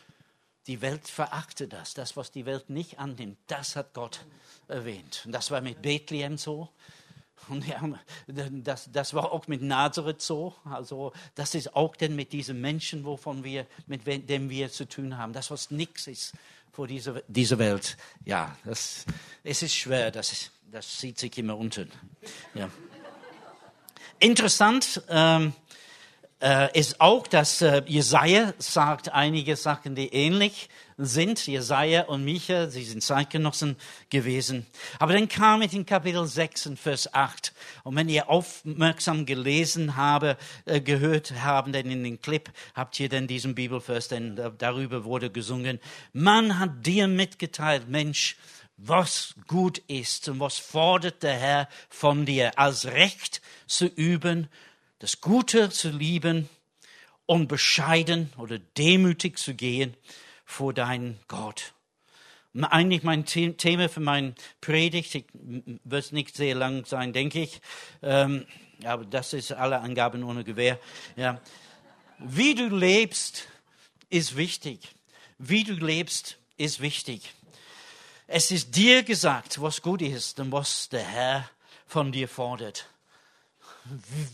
die 0.69 0.81
Welt 0.81 1.09
verachtet, 1.09 1.73
das, 1.73 1.95
das, 1.95 2.17
was 2.17 2.31
die 2.31 2.47
Welt 2.47 2.71
nicht 2.71 3.01
annimmt, 3.01 3.39
das 3.49 3.75
hat 3.75 3.95
Gott 3.95 4.25
erwähnt. 4.69 5.23
Und 5.25 5.33
das 5.33 5.51
war 5.51 5.61
mit 5.61 5.83
Bethlehem 5.83 6.39
so. 6.39 6.69
Und 7.49 7.67
ja, 7.67 7.81
das, 8.27 8.91
das 8.93 9.15
war 9.15 9.33
auch 9.33 9.47
mit 9.47 9.63
Nazareth 9.63 10.21
so. 10.21 10.55
Also 10.65 11.13
das 11.35 11.55
ist 11.55 11.75
auch 11.77 11.95
denn 11.95 12.17
mit 12.17 12.33
diesen 12.33 12.61
Menschen, 12.61 13.05
wovon 13.05 13.45
wir, 13.45 13.67
mit 13.87 14.07
dem 14.07 14.51
wir 14.51 14.71
zu 14.71 14.89
tun 14.89 15.17
haben. 15.17 15.33
Das, 15.33 15.51
was 15.51 15.71
nichts 15.71 16.07
ist 16.07 16.33
vor 16.73 16.87
dieser, 16.87 17.23
dieser 17.29 17.59
Welt. 17.59 17.97
Ja, 18.25 18.57
das, 18.65 19.07
es 19.45 19.63
ist 19.63 19.75
schwer, 19.75 20.11
das, 20.11 20.51
das 20.71 21.01
sieht 21.01 21.19
sich 21.19 21.39
immer 21.39 21.57
unten. 21.57 21.91
Ja. 22.55 22.69
Interessant 24.19 25.03
ähm, 25.09 25.53
äh, 26.41 26.79
ist 26.79 27.01
auch, 27.01 27.27
dass 27.27 27.63
äh, 27.63 27.83
Jesaja 27.87 28.53
sagt 28.59 29.13
einige 29.13 29.57
Sachen, 29.57 29.95
die 29.95 30.13
ähnlich 30.13 30.69
sind, 30.99 31.47
Jesaja 31.47 32.05
und 32.05 32.25
Micha, 32.25 32.69
sie 32.69 32.85
sind 32.85 33.03
Zeitgenossen 33.03 33.77
gewesen. 34.09 34.67
Aber 34.99 35.13
dann 35.13 35.29
kam 35.29 35.63
es 35.63 35.73
in 35.75 35.85
Kapitel 35.85 36.27
6 36.27 36.69
und 36.69 36.79
Vers 36.79 37.13
8. 37.13 37.53
Und 37.85 37.97
wenn 37.97 38.09
ihr 38.09 38.31
aufmerksam 38.31 39.27
gelesen 39.27 39.97
habe, 39.97 40.37
äh, 40.65 40.81
gehört 40.81 41.33
haben, 41.43 41.73
denn 41.73 41.91
in 41.91 42.05
den 42.05 42.21
Clip 42.21 42.51
habt 42.75 42.99
ihr 43.01 43.09
denn 43.09 43.27
diesen 43.27 43.55
Bibelvers, 43.55 44.09
denn 44.09 44.41
darüber 44.59 45.05
wurde 45.05 45.31
gesungen. 45.31 45.81
Man 46.13 46.59
hat 46.59 46.87
dir 46.87 47.09
mitgeteilt, 47.09 47.89
Mensch, 47.89 48.37
was 48.79 49.35
gut 49.47 49.79
ist 49.89 50.29
und 50.29 50.41
was 50.41 50.59
fordert 50.59 51.23
der 51.23 51.39
Herr 51.39 51.69
von 51.89 52.27
dir, 52.27 52.59
als 52.59 52.87
Recht 52.87 53.41
zu 53.67 53.87
üben, 53.87 54.49
das 54.99 55.21
Gute 55.21 55.71
zu 55.71 55.91
lieben 55.91 56.49
und 57.27 57.49
bescheiden 57.49 58.33
oder 58.39 58.59
demütig 58.59 59.39
zu 59.39 59.55
gehen 59.55 59.95
vor 60.45 60.73
deinen 60.73 61.19
Gott. 61.29 61.75
Eigentlich 62.63 63.03
mein 63.03 63.27
Thema 63.27 63.89
für 63.89 64.01
meine 64.01 64.35
Predigt, 64.63 65.15
ich, 65.15 65.25
wird 65.33 66.13
nicht 66.13 66.35
sehr 66.35 66.55
lang 66.55 66.87
sein, 66.87 67.13
denke 67.13 67.43
ich, 67.43 67.61
ähm, 68.03 68.47
aber 68.85 69.05
das 69.05 69.33
ist 69.35 69.53
alle 69.53 69.81
Angaben 69.81 70.23
ohne 70.25 70.45
Gewehr. 70.45 70.79
Ja. 71.17 71.41
Wie 72.19 72.55
du 72.55 72.69
lebst, 72.69 73.49
ist 74.09 74.37
wichtig. 74.37 74.81
Wie 75.39 75.65
du 75.65 75.75
lebst, 75.75 76.39
ist 76.57 76.81
wichtig. 76.81 77.35
Es 78.27 78.51
ist 78.51 78.75
dir 78.75 79.03
gesagt, 79.03 79.61
was 79.61 79.83
gut 79.83 80.01
ist 80.01 80.41
und 80.41 80.51
was 80.51 80.89
der 80.89 81.05
Herr 81.05 81.51
von 81.87 82.11
dir 82.11 82.29
fordert. 82.29 82.89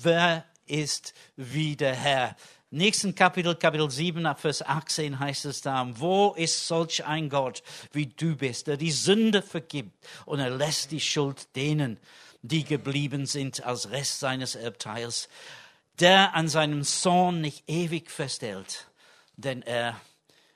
Wer 0.02 0.44
ist 0.72 1.14
wie 1.36 1.76
der 1.76 1.94
Herr? 1.94 2.36
nächsten 2.72 3.14
Kapitel, 3.14 3.54
Kapitel 3.54 3.90
7, 3.90 4.34
Vers 4.36 4.62
18 4.62 5.18
heißt 5.18 5.44
es 5.44 5.60
da, 5.60 5.86
wo 5.92 6.32
ist 6.32 6.66
solch 6.66 7.04
ein 7.04 7.28
Gott 7.28 7.62
wie 7.92 8.06
du 8.06 8.34
bist, 8.34 8.66
der 8.66 8.78
die 8.78 8.90
Sünde 8.90 9.42
vergibt 9.42 9.92
und 10.24 10.40
er 10.40 10.50
lässt 10.50 10.90
die 10.90 11.00
Schuld 11.00 11.54
denen, 11.54 12.00
die 12.40 12.64
geblieben 12.64 13.26
sind 13.26 13.62
als 13.64 13.90
Rest 13.90 14.20
seines 14.20 14.54
Erbteils, 14.54 15.28
der 16.00 16.34
an 16.34 16.48
seinem 16.48 16.82
Sohn 16.82 17.42
nicht 17.42 17.68
ewig 17.68 18.10
festhält, 18.10 18.88
denn 19.36 19.62
er 19.62 20.00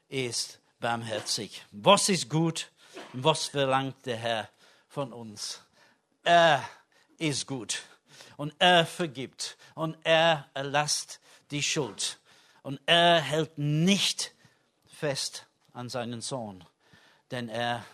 ist 0.08 0.60
barmherzig. 0.80 1.64
Was 1.70 2.08
ist 2.08 2.30
gut? 2.30 2.70
Was 3.12 3.44
verlangt 3.44 4.06
der 4.06 4.16
Herr 4.16 4.48
von 4.88 5.12
uns? 5.12 5.60
Er 6.24 6.66
ist 7.18 7.46
gut 7.46 7.82
und 8.36 8.54
er 8.58 8.86
vergibt 8.86 9.56
und 9.74 9.96
er 10.04 10.48
erlasst 10.54 11.20
die 11.50 11.62
Schuld. 11.62 12.18
Und 12.62 12.80
er 12.86 13.20
hält 13.20 13.58
nicht 13.58 14.34
fest 14.86 15.46
an 15.72 15.88
seinen 15.88 16.20
Sohn, 16.20 16.64
denn 17.30 17.48
er 17.48 17.84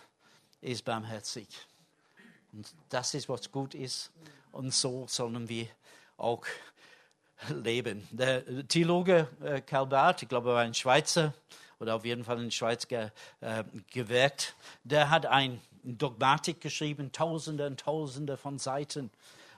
ist 0.61 0.85
barmherzig. 0.85 1.47
Und 2.53 2.73
das 2.89 3.13
ist, 3.13 3.29
was 3.29 3.51
gut 3.51 3.75
ist. 3.75 4.11
Und 4.51 4.73
so 4.73 5.07
sollen 5.07 5.49
wir 5.49 5.67
auch 6.17 6.45
leben. 7.49 8.07
Der 8.11 8.67
Theologe 8.67 9.27
äh, 9.43 9.61
Karl 9.61 9.87
Barth, 9.87 10.23
ich 10.23 10.29
glaube, 10.29 10.51
er 10.51 10.55
war 10.55 10.61
ein 10.61 10.73
Schweizer 10.73 11.33
oder 11.79 11.95
auf 11.95 12.05
jeden 12.05 12.23
Fall 12.23 12.37
in 12.37 12.45
der 12.45 12.51
Schweiz 12.51 12.87
ge, 12.87 13.09
äh, 13.41 13.63
gewirkt, 13.91 14.55
der 14.83 15.09
hat 15.09 15.25
ein 15.25 15.59
Dogmatik 15.83 16.61
geschrieben, 16.61 17.11
tausende 17.11 17.67
und 17.67 17.79
tausende 17.79 18.37
von 18.37 18.57
Seiten. 18.57 19.11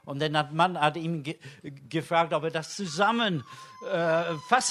Und 0.05 0.19
dann 0.19 0.37
hat 0.37 0.53
man 0.53 0.79
hat 0.79 0.95
ihm 0.97 1.23
ge 1.23 1.37
gefragt, 1.63 2.33
ob 2.33 2.43
er 2.43 2.51
das 2.51 2.75
zusammenfassen 2.75 3.43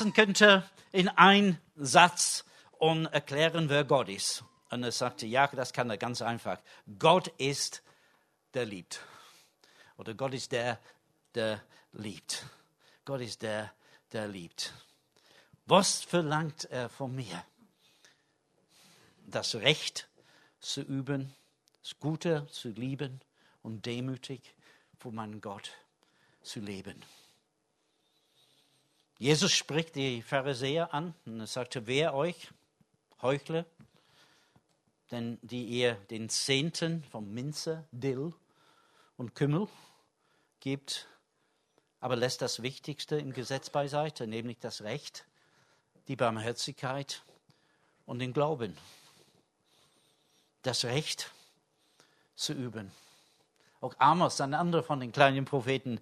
äh, 0.09 0.13
könnte 0.13 0.63
in 0.93 1.09
einen 1.09 1.59
Satz 1.75 2.45
und 2.73 3.07
erklären, 3.07 3.69
wer 3.69 3.85
Gott 3.85 4.09
ist. 4.09 4.45
Und 4.71 4.83
er 4.85 4.93
sagte, 4.93 5.27
ja, 5.27 5.47
das 5.49 5.73
kann 5.73 5.91
er 5.91 5.99
ganz 5.99 6.23
einfach. 6.23 6.59
Gott 6.99 7.29
ist, 7.39 7.83
der 8.55 8.65
liebt. 8.65 9.01
Oder 9.97 10.15
Gott 10.15 10.35
ist 10.35 10.53
der, 10.53 10.79
der 11.35 11.61
liebt. 11.93 12.45
Gott 13.05 13.21
ist 13.21 13.43
der, 13.43 13.73
der 14.13 14.29
liebt. 14.29 14.73
Was 15.67 16.03
verlangt 16.03 16.65
er 16.67 16.89
von 16.89 17.15
mir? 17.15 17.45
Das 19.27 19.55
Recht 19.55 20.09
zu 20.61 20.83
üben, 20.83 21.35
das 21.83 21.99
Gute 21.99 22.47
zu 22.51 22.69
lieben 22.71 23.21
und 23.63 23.87
demütig 23.87 24.55
vor 25.05 25.13
meinem 25.13 25.43
Gott 25.43 25.71
zu 26.41 26.61
leben. 26.61 26.99
Jesus 29.19 29.53
spricht 29.53 29.97
die 29.97 30.23
Pharisäer 30.23 30.95
an 30.95 31.13
und 31.27 31.41
er 31.41 31.47
sagte, 31.47 31.87
wer 31.87 32.15
euch, 32.15 32.49
Heuchler, 33.21 33.67
denn 35.11 35.39
die 35.43 35.67
ihr 35.67 35.97
den 36.09 36.31
Zehnten 36.31 37.05
von 37.13 37.31
Minze, 37.35 37.87
Dill 37.93 38.33
und 39.19 39.35
Kümmel 39.35 39.69
gibt, 40.61 41.07
aber 42.01 42.17
lässt 42.17 42.41
das 42.41 42.63
Wichtigste 42.63 43.19
im 43.19 43.35
Gesetz 43.35 43.69
beiseite, 43.69 44.27
nämlich 44.27 44.59
das 44.59 44.81
Recht, 44.81 45.27
die 46.09 46.17
Barmherzigkeit 46.17 47.23
und 48.07 48.21
den 48.21 48.33
Glauben. 48.33 48.75
Das 50.63 50.87
Recht 50.87 51.31
zu 52.37 52.55
üben. 52.55 52.91
Auch 53.85 53.97
Amos, 53.99 54.41
ein 54.41 54.55
anderer 54.55 54.83
von 54.83 54.99
den 54.99 55.13
kleinen 55.13 55.45
Propheten, 55.45 56.01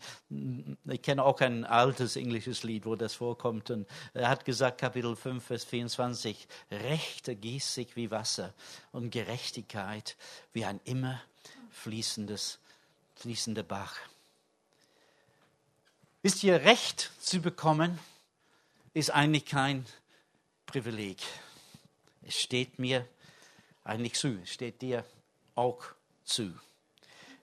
ich 0.85 1.03
kenne 1.03 1.25
auch 1.25 1.41
ein 1.41 1.65
altes 1.65 2.15
englisches 2.15 2.63
Lied, 2.63 2.87
wo 2.87 2.95
das 2.95 3.15
vorkommt. 3.15 3.73
Und 3.73 3.89
er 4.15 4.29
hat 4.29 4.45
gesagt, 4.45 4.81
Kapitel 4.81 5.17
5, 5.17 5.45
Vers 5.45 5.65
24, 5.65 6.47
Recht 6.71 7.27
ergießt 7.27 7.75
sich 7.75 7.97
wie 7.97 8.13
Wasser 8.13 8.55
und 8.93 9.11
Gerechtigkeit 9.11 10.17
wie 10.53 10.65
ein 10.65 10.79
immer 10.85 11.21
fließendes, 11.71 12.61
fließender 13.17 13.65
Bach. 13.65 13.97
Wisst 16.23 16.45
ihr, 16.45 16.63
Recht 16.63 17.11
zu 17.19 17.41
bekommen, 17.41 17.99
ist 18.95 19.11
eigentlich 19.11 19.47
kein 19.47 19.87
Privileg. 20.67 21.21
Es 22.23 22.41
steht 22.41 22.79
mir 22.79 23.09
eigentlich 23.83 24.15
zu, 24.15 24.39
es 24.41 24.51
steht 24.51 24.83
dir 24.83 25.05
auch 25.57 25.83
zu. 26.23 26.53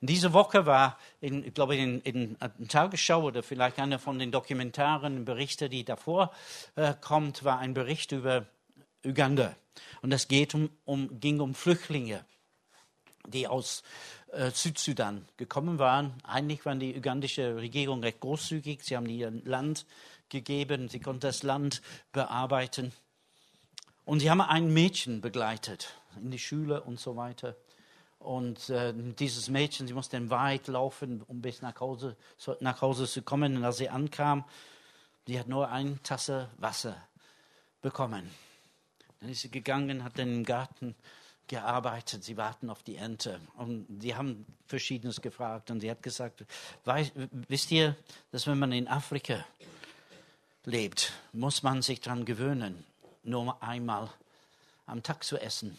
Diese 0.02 0.32
Woche 0.32 0.66
war, 0.66 0.98
in, 1.20 1.44
ich 1.44 1.54
glaube, 1.54 1.76
in, 1.76 2.00
in, 2.02 2.38
in 2.58 2.68
Tagesschau 2.68 3.24
oder 3.24 3.44
vielleicht 3.44 3.80
einer 3.80 4.00
von 4.00 4.18
den 4.18 4.32
Dokumentaren, 4.32 5.26
Berichte, 5.26 5.70
die 5.70 5.84
davor 5.84 6.32
äh, 6.76 6.94
kommt, 7.02 7.44
war 7.44 7.60
ein 7.60 7.74
Bericht 7.74 8.14
über 8.14 8.46
Uganda. 9.04 9.56
Und 10.02 10.14
es 10.14 10.28
um, 10.54 10.70
um, 10.86 11.20
ging 11.20 11.40
um 11.42 11.54
Flüchtlinge, 11.54 12.26
die 13.28 13.48
aus 13.48 13.84
äh, 14.32 14.52
Südsudan 14.52 15.26
gekommen 15.38 15.80
waren. 15.80 16.14
Eigentlich 16.24 16.66
war 16.66 16.76
die 16.76 16.96
ugandische 16.96 17.58
Regierung 17.58 18.02
recht 18.02 18.22
großzügig. 18.22 18.84
Sie 18.84 18.96
haben 18.96 19.08
ihr 19.08 19.32
Land 19.44 19.86
gegeben, 20.30 20.88
sie 20.88 21.00
konnten 21.00 21.22
das 21.22 21.44
Land 21.44 21.82
bearbeiten. 22.14 22.94
Und 24.06 24.22
sie 24.22 24.30
haben 24.30 24.42
ein 24.42 24.74
Mädchen 24.74 25.22
begleitet 25.22 25.94
in 26.16 26.32
die 26.32 26.40
Schule 26.40 26.82
und 26.82 27.00
so 27.00 27.16
weiter. 27.16 27.56
Und 28.20 28.70
äh, 28.70 28.94
dieses 28.94 29.50
Mädchen, 29.50 29.88
sie 29.88 29.94
musste 29.94 30.30
weit 30.30 30.68
laufen, 30.68 31.24
um 31.24 31.42
bis 31.42 31.62
nach 31.62 31.80
Hause, 31.80 32.18
nach 32.60 32.82
Hause 32.82 33.08
zu 33.08 33.22
kommen. 33.22 33.58
Und 33.58 33.64
als 33.64 33.78
sie 33.78 33.90
ankam, 33.90 34.44
sie 35.26 35.40
hat 35.40 35.48
nur 35.48 35.70
eine 35.70 36.02
Tasse 36.04 36.50
Wasser 36.58 36.98
bekommen. 37.82 38.30
Dann 39.20 39.30
ist 39.30 39.42
sie 39.42 39.52
gegangen, 39.52 40.04
hat 40.04 40.20
dann 40.20 40.34
im 40.34 40.44
Garten 40.44 40.96
gearbeitet. 41.48 42.24
Sie 42.24 42.38
warten 42.38 42.70
auf 42.70 42.84
die 42.84 42.98
Ernte. 42.98 43.40
Und 43.56 44.02
sie 44.02 44.16
haben 44.16 44.46
Verschiedenes 44.68 45.22
gefragt. 45.22 45.72
Und 45.72 45.80
sie 45.80 45.90
hat 45.90 46.04
gesagt, 46.04 46.46
wisst 47.48 47.72
ihr, 47.72 47.96
dass 48.32 48.48
wenn 48.48 48.60
man 48.60 48.72
in 48.74 48.88
Afrika 48.88 49.46
lebt, 50.66 51.14
muss 51.32 51.64
man 51.64 51.82
sich 51.82 52.02
daran 52.02 52.26
gewöhnen, 52.26 52.86
nur 53.24 53.62
einmal 53.64 54.10
am 54.86 55.04
Tag 55.04 55.24
zu 55.24 55.38
essen. 55.38 55.78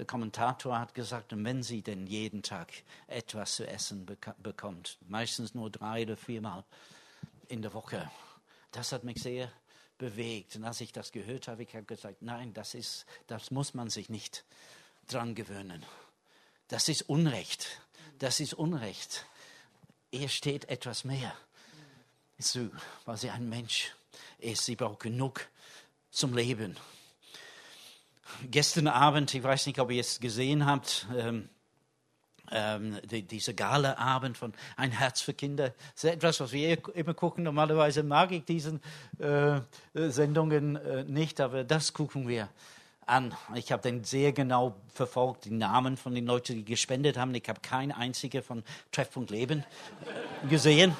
Der 0.00 0.06
Kommentator 0.06 0.78
hat 0.78 0.94
gesagt, 0.94 1.34
wenn 1.36 1.62
sie 1.62 1.82
denn 1.82 2.06
jeden 2.06 2.42
Tag 2.42 2.72
etwas 3.06 3.56
zu 3.56 3.68
essen 3.68 4.06
bekommt, 4.38 4.96
meistens 5.06 5.52
nur 5.52 5.68
drei 5.68 6.04
oder 6.04 6.16
viermal 6.16 6.64
in 7.48 7.60
der 7.60 7.74
Woche, 7.74 8.10
das 8.72 8.92
hat 8.92 9.04
mich 9.04 9.20
sehr 9.20 9.52
bewegt. 9.98 10.56
Und 10.56 10.64
als 10.64 10.80
ich 10.80 10.92
das 10.92 11.12
gehört 11.12 11.48
habe, 11.48 11.64
ich 11.64 11.74
habe 11.74 11.84
gesagt, 11.84 12.22
nein, 12.22 12.54
das, 12.54 12.72
ist, 12.72 13.04
das 13.26 13.50
muss 13.50 13.74
man 13.74 13.90
sich 13.90 14.08
nicht 14.08 14.46
dran 15.06 15.34
gewöhnen. 15.34 15.84
Das 16.68 16.88
ist 16.88 17.02
Unrecht. 17.02 17.82
Das 18.20 18.40
ist 18.40 18.54
Unrecht. 18.54 19.26
Ihr 20.12 20.30
steht 20.30 20.70
etwas 20.70 21.04
mehr 21.04 21.36
zu, 22.38 22.70
weil 23.04 23.18
sie 23.18 23.28
ein 23.28 23.50
Mensch 23.50 23.94
ist. 24.38 24.64
Sie 24.64 24.76
braucht 24.76 25.00
genug 25.00 25.46
zum 26.10 26.34
Leben 26.34 26.78
gestern 28.50 28.86
Abend, 28.86 29.34
ich 29.34 29.42
weiß 29.42 29.66
nicht, 29.66 29.78
ob 29.78 29.90
ihr 29.90 30.00
es 30.00 30.20
gesehen 30.20 30.66
habt, 30.66 31.06
ähm, 31.16 31.48
ähm, 32.52 32.98
die, 33.04 33.22
dieser 33.22 33.52
Gala-Abend 33.52 34.36
von 34.36 34.52
Ein 34.76 34.90
Herz 34.90 35.20
für 35.20 35.34
Kinder. 35.34 35.72
Das 35.94 36.04
ist 36.04 36.10
etwas, 36.10 36.40
was 36.40 36.52
wir 36.52 36.78
immer 36.94 37.14
gucken. 37.14 37.44
Normalerweise 37.44 38.02
mag 38.02 38.32
ich 38.32 38.44
diese 38.44 38.80
äh, 39.18 39.60
Sendungen 39.94 40.76
äh, 40.76 41.04
nicht, 41.04 41.40
aber 41.40 41.64
das 41.64 41.92
gucken 41.92 42.26
wir 42.28 42.48
an. 43.06 43.34
Ich 43.54 43.72
habe 43.72 43.82
dann 43.82 44.04
sehr 44.04 44.32
genau 44.32 44.76
verfolgt, 44.92 45.44
die 45.44 45.50
Namen 45.50 45.96
von 45.96 46.14
den 46.14 46.26
Leuten, 46.26 46.54
die 46.56 46.64
gespendet 46.64 47.16
haben. 47.16 47.34
Ich 47.34 47.48
habe 47.48 47.60
keinen 47.60 47.92
einzigen 47.92 48.42
von 48.42 48.62
Treffpunkt 48.92 49.30
Leben 49.30 49.64
gesehen. 50.48 50.96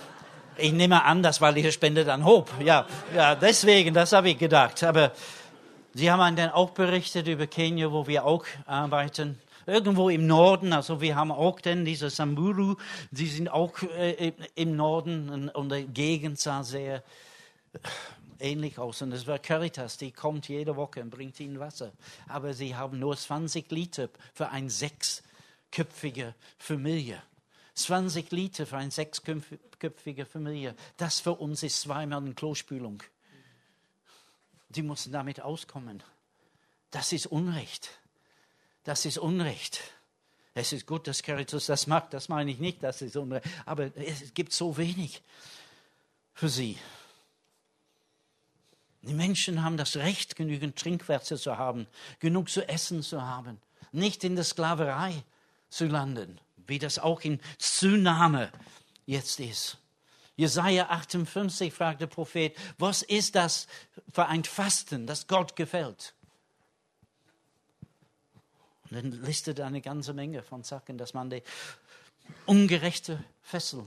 Ich 0.57 0.73
nehme 0.73 1.05
an, 1.05 1.23
das 1.23 1.41
war 1.41 1.53
die 1.53 1.71
Spende 1.73 2.13
an 2.13 2.25
Hope. 2.25 2.53
Ja, 2.63 2.87
ja, 3.15 3.35
deswegen, 3.35 3.95
das 3.95 4.13
habe 4.13 4.31
ich 4.31 4.39
gedacht. 4.39 4.83
Aber 4.83 5.13
Sie 5.93 6.11
haben 6.11 6.37
dann 6.37 6.51
auch 6.51 6.71
berichtet 6.71 7.27
über 7.27 7.47
Kenia, 7.47 7.91
wo 7.91 8.07
wir 8.07 8.25
auch 8.25 8.45
arbeiten. 8.67 9.41
Irgendwo 9.67 10.09
im 10.09 10.27
Norden, 10.27 10.73
also 10.73 11.01
wir 11.01 11.17
haben 11.17 11.33
auch 11.33 11.61
dann 11.61 11.85
diese 11.85 12.11
Samburu, 12.11 12.77
sie 13.13 13.27
sind 13.27 13.49
auch 13.51 13.83
äh, 13.83 14.33
im 14.55 14.77
Norden 14.77 15.29
und, 15.29 15.49
und 15.51 15.73
die 15.73 15.87
Gegend 15.87 16.39
sah 16.39 16.63
sehr 16.63 17.03
ähnlich 18.39 18.79
aus. 18.79 19.03
Und 19.03 19.13
es 19.13 19.27
war 19.27 19.39
Caritas, 19.39 19.97
die 19.97 20.13
kommt 20.13 20.49
jede 20.49 20.77
Woche 20.77 21.03
und 21.03 21.11
bringt 21.11 21.39
ihnen 21.41 21.61
Wasser. 21.61 21.93
Aber 22.29 22.55
sie 22.55 22.75
haben 22.75 22.99
nur 22.99 23.17
20 23.17 23.71
Liter 23.71 24.09
für 24.35 24.49
eine 24.49 24.71
sechsköpfige 24.71 26.35
Familie. 26.59 27.23
20 27.75 28.31
Liter 28.33 28.67
für 28.67 28.77
eine 28.77 28.91
sechsköpfige 28.91 30.27
Familie. 30.27 30.75
Das 30.97 31.21
für 31.21 31.35
uns 31.35 31.63
ist 31.63 31.81
zweimal 31.81 32.21
eine 32.23 32.35
Klospülung. 32.35 33.03
Die 34.71 34.83
mussten 34.83 35.13
damit 35.13 35.41
auskommen. 35.41 36.03
Das 36.91 37.13
ist 37.13 37.27
Unrecht. 37.27 37.91
Das 38.85 39.05
ist 39.05 39.19
Unrecht. 39.19 39.81
Es 40.55 40.73
ist 40.73 40.87
gut, 40.87 41.07
dass 41.07 41.23
Caritas 41.23 41.67
das 41.67 41.87
macht, 41.87 42.13
das 42.13 42.29
meine 42.29 42.51
ich 42.51 42.59
nicht, 42.59 42.83
das 42.83 43.03
ist 43.03 43.17
Unrecht. 43.17 43.47
Aber 43.67 43.97
es 43.97 44.35
gibt 44.35 44.53
so 44.53 44.77
wenig 44.77 45.23
für 46.35 46.49
sie. 46.49 46.77
Die 49.03 49.15
Menschen 49.15 49.63
haben 49.63 49.77
das 49.77 49.97
Recht, 49.97 50.37
genügend 50.37 50.77
Trinkwasser 50.77 51.39
zu 51.39 51.57
haben, 51.57 51.87
genug 52.19 52.51
zu 52.51 52.69
essen 52.69 53.03
zu 53.03 53.23
haben, 53.23 53.61
nicht 53.93 54.25
in 54.25 54.35
der 54.35 54.45
Sklaverei 54.45 55.25
zu 55.71 55.87
landen, 55.87 56.39
wie 56.67 56.79
das 56.79 56.99
auch 56.99 57.23
in 57.23 57.41
Zunahme 57.59 58.53
jetzt 59.07 59.41
ist. 59.41 59.79
Jesaja 60.41 60.89
58 60.89 61.71
fragt 61.71 62.01
der 62.01 62.07
Prophet, 62.07 62.57
was 62.79 63.03
ist 63.03 63.35
das 63.35 63.67
für 64.11 64.25
ein 64.25 64.43
Fasten, 64.45 65.07
das 65.07 65.27
Gott 65.27 65.55
gefällt? 65.55 66.15
Und 68.85 68.97
dann 68.97 69.13
listet 69.23 69.61
eine 69.61 69.83
ganze 69.83 70.15
Menge 70.15 70.43
von 70.43 70.63
Sachen, 70.63 70.97
dass 70.97 71.13
man 71.13 71.29
die 71.29 71.43
ungerechte 72.47 73.23
Fessel 73.43 73.87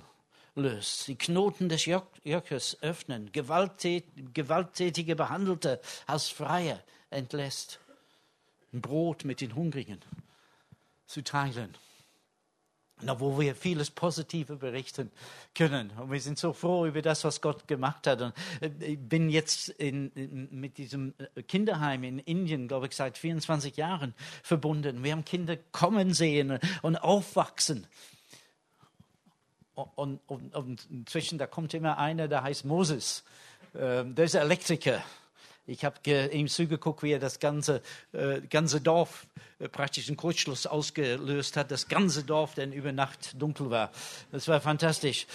löst, 0.54 1.08
die 1.08 1.16
Knoten 1.16 1.70
des 1.70 1.86
Joches 1.86 2.78
öffnen, 2.84 3.32
gewalttätige 3.32 5.16
Behandelte 5.16 5.82
als 6.06 6.30
Freie 6.30 6.84
entlässt, 7.10 7.80
Brot 8.72 9.26
mit 9.26 9.42
den 9.42 9.56
Hungrigen 9.56 10.02
zu 11.08 11.24
teilen. 11.24 11.76
Wo 13.20 13.39
wir 13.39 13.56
vieles 13.56 13.92
Positive 13.92 14.56
berichten 14.56 15.12
können. 15.56 15.92
Und 15.92 16.12
wir 16.12 16.20
sind 16.20 16.38
so 16.38 16.54
froh 16.54 16.86
über 16.86 17.02
das, 17.02 17.24
was 17.24 17.42
Gott 17.42 17.68
gemacht 17.68 18.08
hat. 18.08 18.22
Und 18.22 18.34
äh, 18.62 18.70
ich 18.80 19.00
bin 19.00 19.30
jetzt 19.30 19.70
in, 19.70 20.12
mit 20.52 20.78
diesem 20.78 21.13
äh, 21.36 21.44
Kinderheim 21.44 22.04
in 22.04 22.20
Indien, 22.20 22.68
glaube 22.68 22.88
ich, 22.88 22.96
seit 22.96 23.18
24 23.18 23.78
Jahren 23.78 24.13
verbunden. 24.42 25.04
Wir 25.04 25.13
haben 25.13 25.26
Kinder 25.26 25.58
kommen 25.72 26.13
sehen 26.13 26.60
und 26.82 26.98
aufwachsen. 26.98 27.88
Und, 29.76 30.20
und, 30.28 30.56
und 30.56 30.88
inzwischen, 30.92 31.38
da 31.39 31.48
kommt 31.48 31.74
immer 31.74 31.98
einer, 31.98 32.28
der 32.28 32.44
heißt 32.44 32.66
Moses. 32.66 33.24
Ähm, 33.76 34.13
der 34.13 34.26
ist 34.26 34.36
Elektriker. 34.36 35.04
Ich 35.65 35.86
habe 35.86 35.97
ihm 36.34 36.49
zugeguckt, 36.49 37.04
wie 37.04 37.12
er 37.12 37.19
das 37.19 37.39
ganze, 37.39 37.82
äh, 38.12 38.41
ganze 38.41 38.82
Dorf 38.82 39.28
äh, 39.60 39.69
praktisch 39.69 40.10
einen 40.10 40.17
Kurzschluss 40.17 40.67
ausgelöst 40.67 41.56
hat. 41.56 41.71
Das 41.71 41.88
ganze 41.88 42.23
Dorf, 42.23 42.56
denn 42.56 42.73
über 42.73 42.91
Nacht 42.91 43.41
dunkel 43.41 43.69
war. 43.69 43.91
Das 44.32 44.47
war 44.49 44.60
fantastisch. 44.60 45.26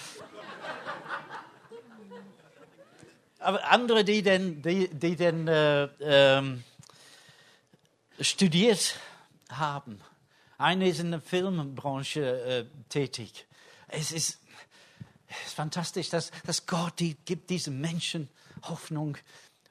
Aber 3.39 3.65
andere, 3.71 4.05
die 4.05 4.23
denn, 4.23 4.61
die, 4.61 4.89
die 4.89 5.17
denn 5.17 5.49
äh, 5.49 5.89
ähm, 6.01 6.65
studiert 8.21 8.97
haben, 9.49 10.01
eine 10.59 10.89
ist 10.89 11.01
in 11.01 11.13
der 11.13 11.21
Filmbranche 11.23 12.43
äh, 12.43 12.65
tätig. 12.91 13.47
Es 13.87 14.13
ist, 14.13 14.41
es 15.29 15.47
ist 15.47 15.55
fantastisch, 15.55 16.11
dass, 16.11 16.33
dass 16.45 16.67
Gott 16.67 16.99
die, 16.99 17.15
gibt 17.15 17.49
diesen 17.49 17.81
Menschen 17.81 18.29
Hoffnung 18.65 19.17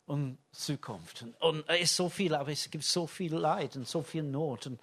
und 0.07 0.37
Zukunft. 0.51 1.25
Und 1.39 1.67
es 1.67 1.81
ist 1.81 1.95
so 1.95 2.09
viel, 2.09 2.33
aber 2.33 2.51
es 2.51 2.71
gibt 2.71 2.83
so 2.83 3.05
viel 3.05 3.35
Leid 3.35 3.75
und 3.75 3.87
so 3.87 4.01
viel 4.01 4.23
Not, 4.23 4.65
und 4.65 4.79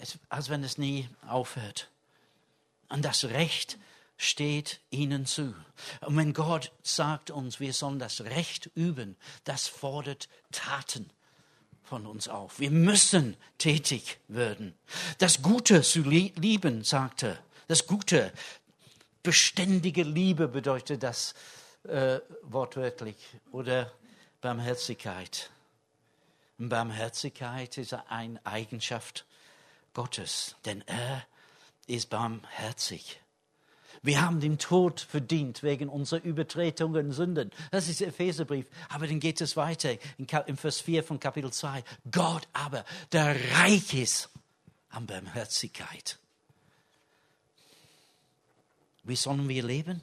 es, 0.00 0.18
als 0.28 0.48
wenn 0.48 0.64
es 0.64 0.78
nie 0.78 1.08
aufhört. 1.26 1.90
Und 2.88 3.04
das 3.04 3.24
Recht 3.26 3.78
steht 4.16 4.80
ihnen 4.90 5.26
zu. 5.26 5.54
Und 6.00 6.16
wenn 6.16 6.32
Gott 6.32 6.72
sagt 6.82 7.30
uns, 7.30 7.60
wir 7.60 7.72
sollen 7.72 7.98
das 7.98 8.22
Recht 8.22 8.70
üben, 8.74 9.16
das 9.44 9.68
fordert 9.68 10.28
Taten 10.50 11.10
von 11.84 12.06
uns 12.06 12.28
auf. 12.28 12.58
Wir 12.58 12.70
müssen 12.70 13.36
tätig 13.58 14.18
werden. 14.26 14.74
Das 15.18 15.42
Gute 15.42 15.82
zu 15.82 16.02
lieben, 16.02 16.82
sagte, 16.82 17.38
das 17.68 17.86
Gute, 17.86 18.32
beständige 19.22 20.02
Liebe 20.02 20.48
bedeutet 20.48 21.02
das 21.02 21.34
äh, 21.88 22.20
wortwörtlich. 22.42 23.16
Oder 23.52 23.92
Barmherzigkeit. 24.40 25.50
Barmherzigkeit 26.58 27.78
ist 27.78 27.94
eine 27.94 28.44
Eigenschaft 28.44 29.24
Gottes, 29.94 30.56
denn 30.64 30.82
er 30.86 31.24
ist 31.86 32.10
barmherzig. 32.10 33.20
Wir 34.02 34.20
haben 34.20 34.40
den 34.40 34.58
Tod 34.58 35.00
verdient 35.00 35.62
wegen 35.62 35.88
unserer 35.88 36.22
Übertretungen 36.22 37.06
und 37.06 37.12
Sünden. 37.12 37.50
Das 37.70 37.88
ist 37.88 38.00
der 38.00 38.08
Epheserbrief. 38.08 38.66
Aber 38.88 39.06
dann 39.06 39.18
geht 39.18 39.40
es 39.40 39.56
weiter 39.56 39.96
in 40.18 40.56
Vers 40.56 40.80
4 40.80 41.02
von 41.02 41.18
Kapitel 41.18 41.52
2. 41.52 41.82
Gott 42.10 42.46
aber, 42.52 42.84
der 43.12 43.34
reich 43.58 43.94
ist 43.94 44.30
an 44.90 45.06
Barmherzigkeit. 45.06 46.18
Wie 49.02 49.16
sollen 49.16 49.48
wir 49.48 49.64
leben? 49.64 50.02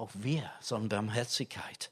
Auch 0.00 0.12
wir 0.14 0.50
sollen 0.60 0.88
Barmherzigkeit 0.88 1.90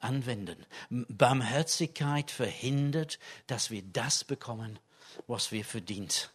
anwenden. 0.00 0.64
Barmherzigkeit 0.88 2.30
verhindert, 2.30 3.18
dass 3.46 3.70
wir 3.70 3.82
das 3.82 4.24
bekommen, 4.24 4.78
was 5.26 5.52
wir 5.52 5.62
verdient 5.62 6.32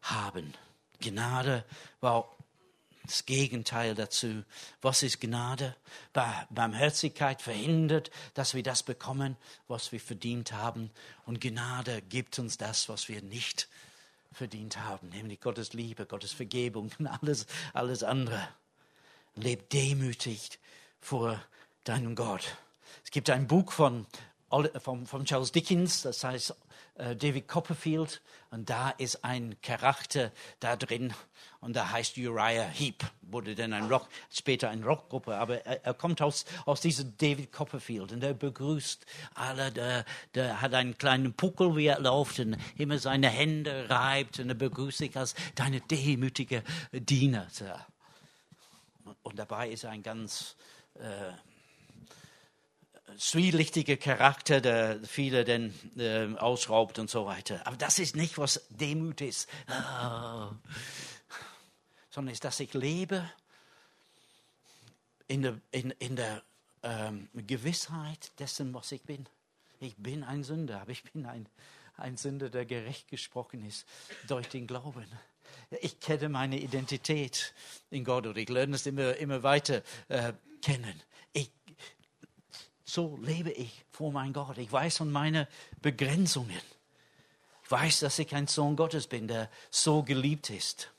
haben. 0.00 0.52
Gnade 0.98 1.64
war 2.00 2.36
das 3.04 3.24
Gegenteil 3.24 3.94
dazu. 3.94 4.42
Was 4.80 5.04
ist 5.04 5.20
Gnade? 5.20 5.76
Barmherzigkeit 6.50 7.40
verhindert, 7.40 8.10
dass 8.34 8.54
wir 8.54 8.64
das 8.64 8.82
bekommen, 8.82 9.36
was 9.68 9.92
wir 9.92 10.00
verdient 10.00 10.50
haben. 10.50 10.90
Und 11.24 11.40
Gnade 11.40 12.02
gibt 12.02 12.40
uns 12.40 12.58
das, 12.58 12.88
was 12.88 13.08
wir 13.08 13.22
nicht 13.22 13.68
verdient 14.32 14.80
haben, 14.80 15.08
nämlich 15.10 15.40
Gottes 15.40 15.72
Liebe, 15.72 16.04
Gottes 16.04 16.32
Vergebung 16.32 16.90
und 16.98 17.06
alles, 17.06 17.46
alles 17.74 18.02
andere. 18.02 18.48
Lebt 19.34 19.72
demütig 19.72 20.58
vor 21.00 21.42
deinem 21.84 22.14
Gott. 22.14 22.56
Es 23.04 23.10
gibt 23.10 23.30
ein 23.30 23.46
Buch 23.46 23.72
von, 23.72 24.06
von, 24.78 25.06
von 25.06 25.24
Charles 25.24 25.52
Dickens, 25.52 26.02
das 26.02 26.22
heißt 26.22 26.54
äh, 26.96 27.16
David 27.16 27.48
Copperfield, 27.48 28.20
und 28.50 28.68
da 28.68 28.90
ist 28.90 29.24
ein 29.24 29.56
Charakter 29.62 30.30
da 30.60 30.76
drin, 30.76 31.14
und 31.60 31.74
da 31.74 31.90
heißt 31.90 32.18
Uriah 32.18 32.64
Heep, 32.64 33.02
wurde 33.22 33.54
dann 33.54 33.72
ein 33.72 33.88
Rock, 33.88 34.06
später 34.30 34.68
eine 34.68 34.84
Rockgruppe, 34.84 35.34
aber 35.34 35.64
er, 35.64 35.84
er, 35.86 35.94
kommt 35.94 36.20
aus, 36.20 36.44
aus 36.66 36.82
diesem 36.82 37.16
David 37.16 37.50
Copperfield, 37.50 38.12
und 38.12 38.22
er 38.22 38.34
begrüßt 38.34 39.06
alle, 39.34 39.72
der, 39.72 40.04
der 40.34 40.60
hat 40.60 40.74
einen 40.74 40.98
kleinen 40.98 41.32
Puckel, 41.32 41.74
wie 41.76 41.86
er 41.86 42.00
läuft, 42.00 42.38
und 42.40 42.58
immer 42.76 42.98
seine 42.98 43.30
Hände 43.30 43.88
reibt, 43.88 44.38
und 44.38 44.50
er 44.50 44.54
begrüßt 44.54 44.98
sich 44.98 45.16
als 45.16 45.34
deine 45.54 45.80
demütige 45.80 46.62
Diener. 46.92 47.48
Und 49.22 49.38
dabei 49.38 49.70
ist 49.70 49.84
ein 49.84 50.02
ganz... 50.02 50.56
Äh, 50.94 51.32
zwielichtiger 53.18 53.96
Charakter, 53.96 54.60
der 54.60 55.00
viele 55.04 55.44
dann 55.44 55.72
äh, 55.96 56.34
ausraubt 56.38 56.98
und 56.98 57.10
so 57.10 57.26
weiter. 57.26 57.66
Aber 57.66 57.76
das 57.76 57.98
ist 57.98 58.16
nicht, 58.16 58.38
was 58.38 58.66
Demut 58.70 59.20
ist. 59.20 59.48
Sondern 62.10 62.32
ist, 62.32 62.44
dass 62.44 62.60
ich 62.60 62.74
lebe 62.74 63.28
in 65.28 65.42
der, 65.42 65.58
in, 65.70 65.90
in 65.92 66.16
der 66.16 66.42
ähm, 66.82 67.28
Gewissheit 67.34 68.38
dessen, 68.38 68.74
was 68.74 68.92
ich 68.92 69.02
bin. 69.02 69.26
Ich 69.80 69.96
bin 69.96 70.22
ein 70.22 70.44
Sünder, 70.44 70.82
aber 70.82 70.90
ich 70.90 71.02
bin 71.04 71.26
ein, 71.26 71.48
ein 71.96 72.16
Sünder, 72.16 72.50
der 72.50 72.66
gerecht 72.66 73.08
gesprochen 73.08 73.66
ist 73.66 73.86
durch 74.28 74.48
den 74.48 74.66
Glauben. 74.66 75.06
Ich 75.80 76.00
kenne 76.00 76.28
meine 76.28 76.58
Identität 76.58 77.54
in 77.90 78.04
Gott 78.04 78.26
und 78.26 78.36
ich 78.36 78.48
lerne 78.48 78.76
es 78.76 78.86
immer, 78.86 79.16
immer 79.16 79.42
weiter 79.42 79.82
äh, 80.08 80.32
kennen. 80.60 81.00
Ich 81.32 81.50
so 82.84 83.16
lebe 83.16 83.50
ich 83.50 83.86
vor 83.90 84.12
meinem 84.12 84.34
Gott. 84.34 84.58
Ich 84.58 84.70
weiß 84.70 85.00
um 85.00 85.10
meine 85.10 85.48
Begrenzungen. 85.80 86.60
Ich 87.64 87.70
weiß, 87.70 88.00
dass 88.00 88.18
ich 88.18 88.34
ein 88.34 88.48
Sohn 88.48 88.76
Gottes 88.76 89.06
bin, 89.06 89.28
der 89.28 89.50
so 89.70 90.02
geliebt 90.02 90.50
ist. 90.50 90.92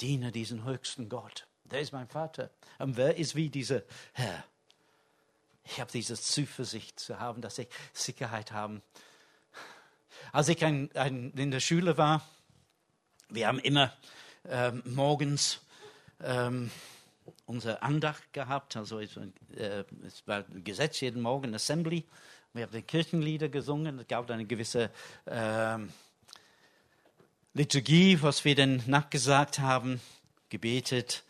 Diene 0.00 0.30
diesen 0.30 0.62
höchsten 0.62 1.08
Gott. 1.08 1.48
Der 1.64 1.80
ist 1.80 1.92
mein 1.92 2.06
Vater. 2.06 2.50
Und 2.78 2.96
wer 2.96 3.16
ist 3.16 3.34
wie 3.34 3.48
dieser 3.48 3.82
Herr? 4.12 4.44
Ich 5.64 5.80
habe 5.80 5.90
diese 5.90 6.14
Zuversicht 6.14 7.00
zu 7.00 7.18
haben, 7.18 7.42
dass 7.42 7.58
ich 7.58 7.68
Sicherheit 7.92 8.52
habe. 8.52 8.80
Als 10.32 10.48
ich 10.48 10.64
ein, 10.64 10.90
ein, 10.94 11.32
in 11.32 11.50
der 11.50 11.60
Schule 11.60 11.96
war, 11.96 12.22
wir 13.30 13.46
haben 13.46 13.58
immer 13.58 13.92
ähm, 14.48 14.82
morgens 14.84 15.60
ähm, 16.22 16.70
unsere 17.46 17.82
Andacht 17.82 18.32
gehabt. 18.32 18.76
Also 18.76 19.00
es, 19.00 19.16
äh, 19.56 19.84
es 20.06 20.26
war 20.26 20.44
Gesetz 20.64 21.00
jeden 21.00 21.22
Morgen 21.22 21.54
Assembly. 21.54 22.04
Wir 22.52 22.64
haben 22.64 22.72
die 22.72 22.82
Kirchenlieder 22.82 23.48
gesungen. 23.48 23.98
Es 23.98 24.08
gab 24.08 24.30
eine 24.30 24.44
gewisse 24.44 24.90
äh, 25.26 25.78
Liturgie, 27.54 28.20
was 28.22 28.44
wir 28.44 28.54
dann 28.54 28.82
nachgesagt 28.86 29.58
haben, 29.58 30.00
gebetet. 30.48 31.24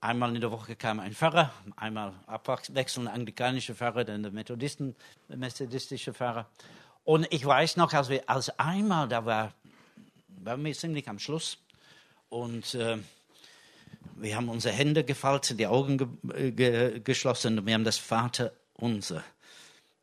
Einmal 0.00 0.34
in 0.34 0.40
der 0.40 0.50
Woche 0.50 0.76
kam 0.76 0.98
ein 0.98 1.12
Pfarrer, 1.12 1.52
einmal 1.76 2.14
abwechselnd 2.26 3.08
anglikanische 3.08 3.74
Pfarrer, 3.74 4.04
dann 4.04 4.22
der 4.22 4.32
Methodisten, 4.32 4.96
methodistische 5.28 6.14
Pfarrer. 6.14 6.48
Und 7.04 7.26
ich 7.30 7.44
weiß 7.44 7.76
noch, 7.76 7.92
als 7.92 8.08
wir 8.08 8.28
als 8.28 8.50
einmal 8.58 9.08
da 9.08 9.24
war, 9.24 9.52
waren 10.28 10.64
wir 10.64 10.74
ziemlich 10.74 11.08
am 11.08 11.18
Schluss 11.18 11.58
und 12.28 12.74
äh, 12.74 12.98
wir 14.16 14.36
haben 14.36 14.48
unsere 14.48 14.74
Hände 14.74 15.04
gefaltet, 15.04 15.58
die 15.58 15.66
Augen 15.66 15.98
ge 16.22 16.52
ge 16.52 17.00
geschlossen 17.00 17.58
und 17.58 17.66
wir 17.66 17.74
haben 17.74 17.84
das 17.84 17.98
Vater 17.98 18.52
unser 18.74 19.24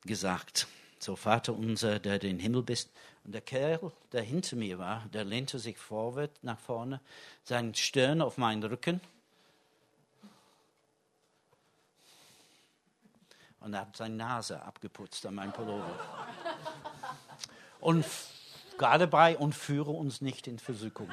gesagt. 0.02 0.68
So, 1.00 1.16
Vater 1.16 1.54
unser, 1.54 2.00
der 2.00 2.24
im 2.24 2.40
Himmel 2.40 2.64
bist. 2.64 2.90
Und 3.24 3.34
der 3.34 3.42
Kerl, 3.42 3.92
der 4.12 4.24
hinter 4.24 4.56
mir 4.56 4.80
war, 4.80 5.06
der 5.14 5.26
lehnte 5.26 5.60
sich 5.60 5.78
vorwärts 5.78 6.40
nach 6.42 6.60
vorne, 6.60 7.02
sein 7.44 7.76
Stirn 7.76 8.22
auf 8.22 8.38
meinen 8.38 8.64
Rücken. 8.64 9.02
Und 13.60 13.74
er 13.74 13.82
hat 13.82 13.98
seine 13.98 14.16
Nase 14.16 14.62
abgeputzt 14.62 15.26
an 15.26 15.36
meinem 15.36 15.52
Pullover. 15.52 16.00
Und 17.88 18.06
gerade 18.78 19.08
bei 19.08 19.38
und 19.38 19.56
führe 19.56 19.92
uns 19.92 20.20
nicht 20.20 20.46
in 20.48 20.60
Versuchung. 20.60 21.10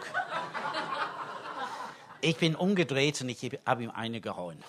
Ich 2.21 2.37
bin 2.39 2.57
umgedreht 2.57 3.21
und 3.21 3.29
ich 3.29 3.49
habe 3.65 3.85
ihm 3.85 3.93
eine 3.93 4.21
gehauen. 4.21 4.61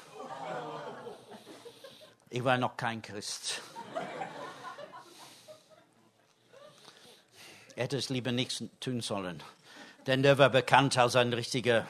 Ich 2.29 2.43
war 2.43 2.59
noch 2.59 2.77
kein 2.77 3.01
Christ. 3.01 3.59
Er 7.75 7.85
hätte 7.85 7.97
es 7.97 8.09
lieber 8.09 8.31
nichts 8.31 8.63
tun 8.79 9.01
sollen. 9.01 9.41
Denn 10.05 10.21
der 10.21 10.37
war 10.37 10.51
bekannt 10.51 10.99
als 10.99 11.15
ein 11.15 11.33
richtiger 11.33 11.87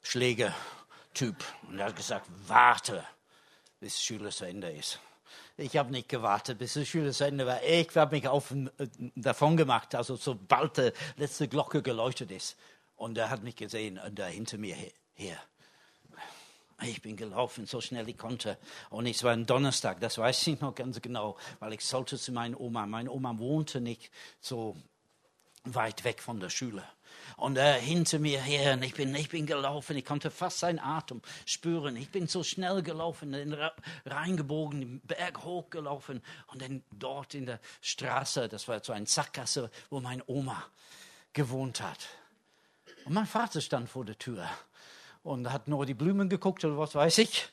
Schlägertyp. 0.00 1.44
Und 1.68 1.78
er 1.78 1.88
hat 1.88 1.96
gesagt, 1.96 2.24
warte, 2.46 3.04
bis 3.80 4.02
Schule 4.02 4.30
zu 4.30 4.46
Ende 4.46 4.70
ist. 4.70 4.98
Ich 5.58 5.76
habe 5.76 5.90
nicht 5.90 6.08
gewartet, 6.08 6.58
bis 6.58 6.74
die 6.74 6.84
Schule 6.84 7.12
zu 7.12 7.24
Ende 7.24 7.46
war. 7.46 7.62
Ich 7.62 7.96
habe 7.96 8.16
mich 8.16 8.28
auf, 8.28 8.50
äh, 8.50 8.88
davon 9.14 9.56
gemacht, 9.56 9.94
also 9.94 10.16
sobald 10.16 10.76
die 10.76 10.92
letzte 11.16 11.48
Glocke 11.48 11.82
geleuchtet 11.82 12.30
ist. 12.30 12.56
Und 12.96 13.16
er 13.16 13.30
hat 13.30 13.42
mich 13.42 13.56
gesehen 13.56 13.98
und 13.98 14.18
da 14.18 14.26
hinter 14.26 14.58
mir 14.58 14.76
her. 15.14 15.38
Ich 16.82 17.00
bin 17.00 17.16
gelaufen, 17.16 17.64
so 17.64 17.80
schnell 17.80 18.06
ich 18.08 18.18
konnte. 18.18 18.58
Und 18.90 19.06
es 19.06 19.24
war 19.24 19.32
ein 19.32 19.46
Donnerstag, 19.46 19.98
das 20.00 20.18
weiß 20.18 20.46
ich 20.48 20.60
noch 20.60 20.74
ganz 20.74 21.00
genau, 21.00 21.38
weil 21.58 21.72
ich 21.72 21.84
sollte 21.84 22.18
zu 22.18 22.32
meiner 22.32 22.60
Oma. 22.60 22.84
Meine 22.84 23.10
Oma 23.10 23.38
wohnte 23.38 23.80
nicht 23.80 24.10
so 24.40 24.76
weit 25.64 26.04
weg 26.04 26.20
von 26.20 26.38
der 26.38 26.50
Schule. 26.50 26.84
Und 27.36 27.58
er 27.58 27.74
hinter 27.74 28.18
mir 28.18 28.40
her, 28.40 28.74
und 28.74 28.82
ich 28.82 28.94
bin, 28.94 29.14
ich 29.14 29.28
bin 29.28 29.46
gelaufen, 29.46 29.96
ich 29.96 30.04
konnte 30.04 30.30
fast 30.30 30.58
seinen 30.58 30.78
Atem 30.78 31.20
spüren. 31.44 31.96
Ich 31.96 32.10
bin 32.10 32.28
so 32.28 32.42
schnell 32.42 32.82
gelaufen, 32.82 33.34
reingebogen, 34.04 34.80
den 34.80 35.00
Berg 35.00 35.44
hochgelaufen 35.44 36.22
und 36.46 36.62
dann 36.62 36.82
dort 36.92 37.34
in 37.34 37.46
der 37.46 37.60
Straße, 37.82 38.48
das 38.48 38.68
war 38.68 38.82
so 38.82 38.92
ein 38.92 39.06
Sackgasse, 39.06 39.70
wo 39.90 40.00
meine 40.00 40.22
Oma 40.26 40.64
gewohnt 41.32 41.82
hat. 41.82 42.08
Und 43.04 43.14
mein 43.14 43.26
Vater 43.26 43.60
stand 43.60 43.88
vor 43.88 44.04
der 44.04 44.18
Tür 44.18 44.48
und 45.22 45.52
hat 45.52 45.68
nur 45.68 45.84
die 45.86 45.94
Blumen 45.94 46.28
geguckt 46.28 46.64
oder 46.64 46.78
was 46.78 46.94
weiß 46.94 47.18
ich. 47.18 47.48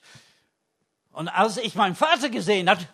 Und 1.11 1.27
als 1.27 1.57
ich 1.57 1.75
meinen 1.75 1.95
Vater 1.95 2.29
gesehen 2.29 2.69
habe, 2.69 2.87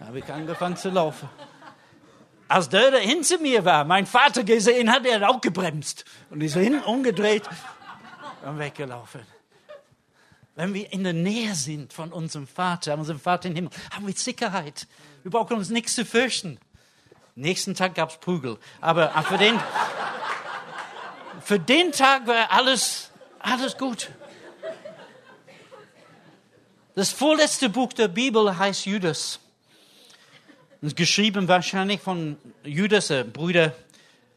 habe 0.00 0.18
ich 0.18 0.32
angefangen 0.32 0.76
zu 0.76 0.90
laufen. 0.90 1.28
Als 2.48 2.68
der, 2.68 2.92
der 2.92 3.00
hinter 3.00 3.38
mir 3.38 3.64
war, 3.64 3.84
mein 3.84 4.06
Vater 4.06 4.44
gesehen 4.44 4.90
hat, 4.90 5.04
er 5.04 5.20
hat 5.20 5.22
auch 5.24 5.40
gebremst 5.40 6.04
und 6.30 6.40
ist 6.42 6.54
hinten 6.54 6.84
umgedreht 6.84 7.42
und 8.44 8.58
weggelaufen. 8.58 9.22
Wenn 10.54 10.72
wir 10.72 10.90
in 10.92 11.04
der 11.04 11.12
Nähe 11.12 11.54
sind 11.54 11.92
von 11.92 12.12
unserem 12.12 12.46
Vater, 12.46 12.94
unserem 12.94 13.20
Vater 13.20 13.48
im 13.48 13.56
Himmel, 13.56 13.70
haben 13.94 14.06
wir 14.06 14.14
Sicherheit. 14.14 14.86
Wir 15.22 15.30
brauchen 15.30 15.56
uns 15.56 15.70
nichts 15.70 15.94
zu 15.94 16.04
fürchten. 16.04 16.58
Nächsten 17.34 17.74
Tag 17.74 17.94
gab 17.94 18.10
es 18.10 18.16
Prügel. 18.16 18.58
Aber 18.80 19.10
für 19.24 19.36
den, 19.36 19.60
für 21.42 21.58
den 21.58 21.92
Tag 21.92 22.26
war 22.26 22.50
alles, 22.50 23.10
alles 23.38 23.76
gut. 23.76 24.08
Das 26.94 27.10
vorletzte 27.10 27.68
Buch 27.68 27.92
der 27.92 28.08
Bibel 28.08 28.56
heißt 28.56 28.86
Judas. 28.86 29.40
Geschrieben 30.82 31.48
wahrscheinlich 31.48 32.00
von 32.00 32.36
Judas, 32.64 33.08
der 33.08 33.24
Bruder 33.24 33.74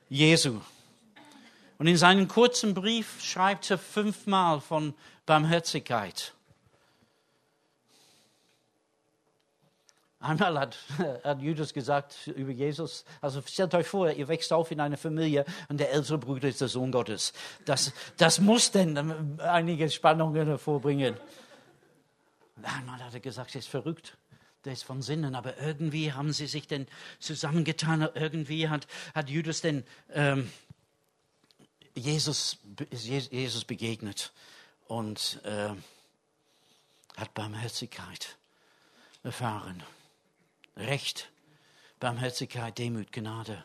Jesu. 0.10 0.62
Und 1.78 1.88
in 1.88 1.98
seinem 1.98 2.28
kurzen 2.28 2.74
Brief 2.74 3.22
schreibt 3.22 3.70
er 3.72 3.78
fünfmal 3.78 4.62
von 4.62 4.94
Barmherzigkeit. 5.26 6.34
Einmal 10.22 10.60
hat, 10.60 10.78
hat 11.24 11.42
Judas 11.42 11.74
gesagt 11.74 12.28
über 12.28 12.52
Jesus, 12.52 13.06
also 13.22 13.42
stellt 13.46 13.74
euch 13.74 13.88
vor, 13.88 14.12
ihr 14.12 14.28
wächst 14.28 14.52
auf 14.52 14.72
in 14.72 14.82
einer 14.82 14.98
Familie 14.98 15.46
und 15.70 15.80
der 15.80 15.94
ältere 15.94 16.18
Bruder 16.18 16.50
ist 16.50 16.60
der 16.60 16.68
Sohn 16.68 16.92
Gottes. 16.92 17.32
Das, 17.64 17.94
das 18.18 18.40
muss 18.42 18.72
denn 18.72 19.40
einige 19.40 19.90
Spannungen 19.90 20.48
hervorbringen. 20.48 21.16
Einmal 22.62 23.02
hat 23.02 23.14
er 23.14 23.22
gesagt, 23.22 23.56
er 23.56 23.60
ist 23.60 23.70
verrückt, 23.70 24.18
der 24.66 24.74
ist 24.74 24.84
von 24.84 25.02
Sinnen, 25.02 25.36
aber 25.36 25.58
irgendwie 25.58 26.12
haben 26.14 26.34
sie 26.34 26.48
sich 26.48 26.68
denn 26.68 26.88
zusammengetan, 27.20 28.02
irgendwie 28.14 28.68
hat, 28.70 28.88
hat 29.16 29.30
Judas 29.30 29.62
denn 29.62 29.86
ähm, 30.12 30.52
Jesus, 31.96 32.58
Jesus 32.92 33.66
begegnet 33.66 34.34
und 34.88 35.42
äh, 35.44 35.70
hat 37.18 37.34
Barmherzigkeit 37.34 38.38
erfahren. 39.24 39.84
Recht, 40.76 41.32
Barmherzigkeit, 42.00 42.78
Demut, 42.78 43.12
Gnade. 43.12 43.64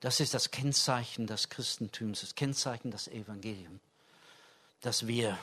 Das 0.00 0.20
ist 0.20 0.34
das 0.34 0.50
Kennzeichen 0.50 1.26
des 1.26 1.48
Christentums, 1.48 2.20
das 2.20 2.34
Kennzeichen 2.34 2.90
des 2.90 3.08
Evangeliums, 3.08 3.80
das 4.80 5.06
wir 5.06 5.38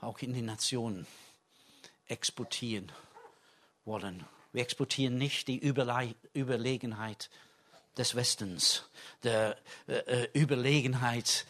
auch 0.00 0.18
in 0.20 0.32
den 0.32 0.46
Nationen 0.46 1.06
exportieren 2.06 2.90
wollen. 3.84 4.24
Wir 4.52 4.62
exportieren 4.62 5.16
nicht 5.16 5.48
die 5.48 5.58
Überle 5.58 6.14
Überlegenheit 6.34 7.30
des 7.96 8.14
Westens, 8.14 8.84
der 9.22 9.56
äh, 9.86 10.24
äh 10.24 10.28
Überlegenheit 10.34 11.46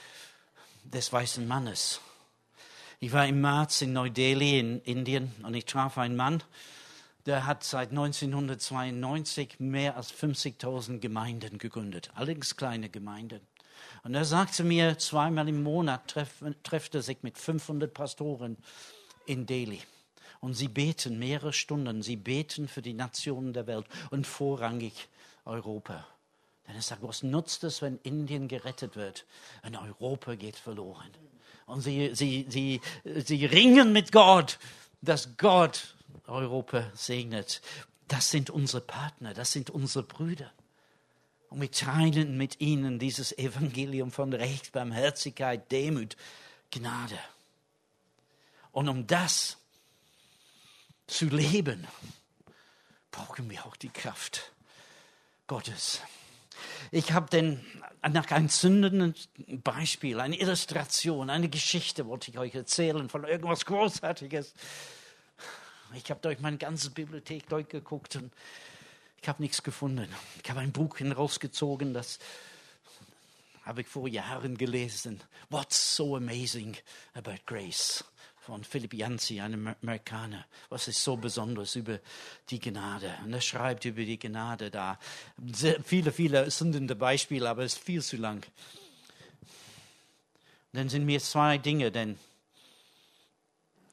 des 0.84 1.12
weißen 1.12 1.46
Mannes. 1.46 2.00
Ich 2.98 3.12
war 3.12 3.26
im 3.26 3.40
März 3.40 3.82
in 3.82 3.92
Neu-Delhi 3.92 4.58
in 4.58 4.80
Indien 4.82 5.32
und 5.42 5.54
ich 5.54 5.64
traf 5.64 5.96
einen 5.96 6.16
Mann, 6.16 6.42
der 7.26 7.46
hat 7.46 7.64
seit 7.64 7.90
1992 7.90 9.60
mehr 9.60 9.96
als 9.96 10.12
50.000 10.12 10.98
Gemeinden 10.98 11.58
gegründet, 11.58 12.10
allerdings 12.14 12.56
kleine 12.56 12.88
Gemeinden. 12.88 13.40
Und 14.02 14.14
er 14.14 14.24
sagte 14.24 14.64
mir, 14.64 14.98
zweimal 14.98 15.48
im 15.48 15.62
Monat 15.62 16.08
treff, 16.08 16.42
trifft 16.62 16.94
er 16.94 17.02
sich 17.02 17.22
mit 17.22 17.38
500 17.38 17.92
Pastoren 17.92 18.56
in 19.26 19.46
Delhi. 19.46 19.80
Und 20.40 20.54
sie 20.54 20.68
beten 20.68 21.18
mehrere 21.18 21.52
Stunden, 21.52 22.02
sie 22.02 22.16
beten 22.16 22.66
für 22.66 22.82
die 22.82 22.94
Nationen 22.94 23.52
der 23.52 23.66
Welt 23.66 23.86
und 24.10 24.26
vorrangig 24.26 25.08
Europa. 25.44 26.06
Denn 26.66 26.76
er 26.76 26.82
sagt, 26.82 27.02
was 27.02 27.22
nutzt 27.22 27.62
es, 27.64 27.82
wenn 27.82 27.98
Indien 28.02 28.48
gerettet 28.48 28.96
wird 28.96 29.26
und 29.62 29.76
Europa 29.76 30.34
geht 30.34 30.56
verloren? 30.56 31.10
Und 31.66 31.82
sie, 31.82 32.14
sie, 32.14 32.46
sie, 32.48 32.80
sie 33.04 33.44
ringen 33.44 33.92
mit 33.92 34.12
Gott, 34.12 34.58
dass 35.02 35.36
Gott 35.36 35.94
Europa 36.26 36.90
segnet. 36.94 37.60
Das 38.08 38.30
sind 38.30 38.50
unsere 38.50 38.80
Partner, 38.80 39.34
das 39.34 39.52
sind 39.52 39.70
unsere 39.70 40.04
Brüder. 40.04 40.50
Und 41.48 41.60
wir 41.60 41.70
teilen 41.70 42.36
mit 42.36 42.60
ihnen 42.60 42.98
dieses 42.98 43.36
Evangelium 43.36 44.10
von 44.12 44.32
Recht, 44.32 44.72
Barmherzigkeit, 44.72 45.70
Demut, 45.70 46.16
Gnade. 46.70 47.18
Und 48.72 48.88
um 48.88 49.06
das 49.06 49.59
zu 51.10 51.26
leben, 51.26 51.86
brauchen 53.10 53.50
wir 53.50 53.66
auch 53.66 53.76
die 53.76 53.88
Kraft 53.88 54.52
Gottes. 55.46 56.00
Ich 56.90 57.12
habe 57.12 57.28
den 57.28 57.64
nach 58.08 58.30
einem 58.30 58.48
zündenden 58.48 59.14
Beispiel, 59.62 60.20
eine 60.20 60.38
Illustration, 60.38 61.28
eine 61.28 61.48
Geschichte 61.48 62.06
wollte 62.06 62.30
ich 62.30 62.38
euch 62.38 62.54
erzählen 62.54 63.08
von 63.08 63.24
irgendwas 63.24 63.66
Großartiges. 63.66 64.54
Ich 65.94 66.08
habe 66.10 66.20
durch 66.20 66.38
meine 66.38 66.56
ganze 66.56 66.90
Bibliothek 66.90 67.48
durchgeguckt 67.48 68.16
und 68.16 68.32
ich 69.20 69.28
habe 69.28 69.42
nichts 69.42 69.62
gefunden. 69.62 70.08
Ich 70.42 70.48
habe 70.48 70.60
ein 70.60 70.72
Buch 70.72 70.98
herausgezogen, 71.00 71.92
das 71.92 72.20
habe 73.64 73.82
ich 73.82 73.88
vor 73.88 74.08
Jahren 74.08 74.56
gelesen. 74.56 75.20
What's 75.50 75.96
so 75.96 76.16
amazing 76.16 76.76
about 77.14 77.40
grace? 77.46 78.04
Von 78.50 78.64
Philipp 78.64 78.94
Yancey, 78.94 79.40
einem 79.40 79.76
Amerikaner. 79.80 80.44
Was 80.70 80.88
ist 80.88 81.04
so 81.04 81.16
besonders 81.16 81.76
über 81.76 82.00
die 82.48 82.58
Gnade? 82.58 83.14
Und 83.24 83.32
er 83.32 83.40
schreibt 83.40 83.84
über 83.84 84.02
die 84.02 84.18
Gnade 84.18 84.72
da. 84.72 84.98
Sehr 85.52 85.80
viele, 85.84 86.10
viele 86.10 86.50
sündende 86.50 86.96
Beispiele, 86.96 87.48
aber 87.48 87.62
es 87.62 87.74
ist 87.74 87.84
viel 87.84 88.02
zu 88.02 88.16
lang. 88.16 88.44
Dann 90.72 90.88
sind 90.88 91.06
mir 91.06 91.20
zwei 91.20 91.58
Dinge 91.58 91.92
denn 91.92 92.18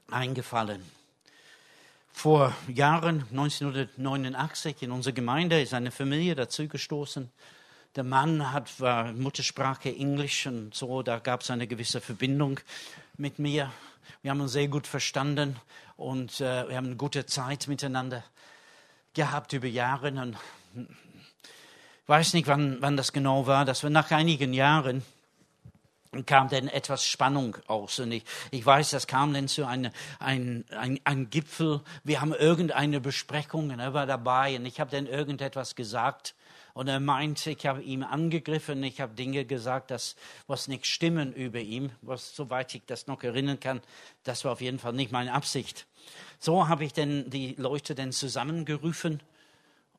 eingefallen. 0.10 0.82
Vor 2.12 2.52
Jahren, 2.67 3.26
1989, 3.30 4.82
in 4.82 4.89
unserer 4.89 5.13
Gemeinde 5.13 5.62
ist 5.62 5.76
eine 5.76 5.91
Familie 5.91 6.34
dazugestoßen. 6.34 7.30
Der 7.96 8.04
Mann 8.04 8.52
hat, 8.52 8.80
war 8.80 9.13
Muttersprache 9.13 9.96
Englisch 9.96 10.48
und 10.48 10.74
so, 10.74 11.04
da 11.04 11.20
gab 11.20 11.41
es 11.41 11.52
eine 11.52 11.67
gewisse 11.67 12.02
Verbindung 12.02 12.60
mit 13.17 13.38
mir. 13.38 13.72
Wir 14.22 14.32
haben 14.32 14.41
uns 14.41 14.54
sehr 14.54 14.67
gut 14.67 14.88
verstanden 14.88 15.56
und 15.96 16.41
äh, 16.41 16.67
wir 16.67 16.78
haben 16.78 16.88
eine 16.88 16.96
gute 16.96 17.26
Zeit 17.26 17.67
miteinander 17.67 18.24
gehabt 19.13 19.54
über 19.54 19.67
Jahre. 19.67 20.10
Und 20.12 20.38
ich 20.76 20.88
weiß 22.08 22.34
nicht, 22.34 22.48
wann, 22.48 22.78
wann 22.82 22.98
das 22.98 23.13
genau 23.13 23.48
war, 23.48 23.65
dass 23.65 23.84
wir 23.84 23.89
nach 23.89 24.12
einigen 24.12 24.54
Jahren 24.54 25.04
kam 26.26 26.50
dann 26.50 26.67
etwas 26.67 27.06
Spannung 27.06 27.58
aus. 27.67 28.00
Und 28.00 28.12
ich, 28.12 28.24
ich 28.52 28.65
weiß, 28.65 28.91
das 28.91 29.08
kam 29.08 29.34
dann 29.34 29.48
zu 29.48 29.65
einem 29.65 29.91
ein, 30.20 30.65
ein, 30.72 31.00
ein 31.04 31.30
Gipfel. 31.30 31.82
Wir 32.04 32.22
haben 32.22 32.34
irgendeine 32.34 33.02
Besprechung 33.02 33.70
und 33.72 33.80
er 33.80 33.93
war 33.93 34.06
dabei 34.06 34.56
und 34.56 34.65
ich 34.65 34.80
habe 34.80 34.91
dann 34.91 35.08
irgendetwas 35.08 35.76
gesagt. 35.76 36.34
Und 36.78 36.88
er 36.90 37.00
meinte, 37.00 37.50
ich 37.50 37.66
habe 37.66 37.82
ihn 37.82 38.04
angegriffen, 38.04 38.84
ich 38.84 39.02
habe 39.02 39.16
Dinge 39.16 39.46
gesagt, 39.46 39.90
das, 39.90 40.16
was 40.46 40.68
nicht 40.68 40.86
stimmen 40.86 41.34
über 41.34 41.60
ihn, 41.60 41.92
was, 42.04 42.36
soweit 42.36 42.76
ich 42.76 42.84
das 42.86 43.08
noch 43.08 43.24
erinnern 43.24 43.60
kann, 43.60 43.82
das 44.24 44.46
war 44.46 44.52
auf 44.52 44.62
jeden 44.62 44.78
Fall 44.78 44.94
nicht 44.94 45.12
meine 45.12 45.34
Absicht. 45.34 45.88
So 46.38 46.68
habe 46.68 46.86
ich 46.86 46.94
dann 46.94 47.32
die 47.32 47.56
Leute 47.58 47.96
dann 47.96 48.12
zusammengerufen 48.12 49.24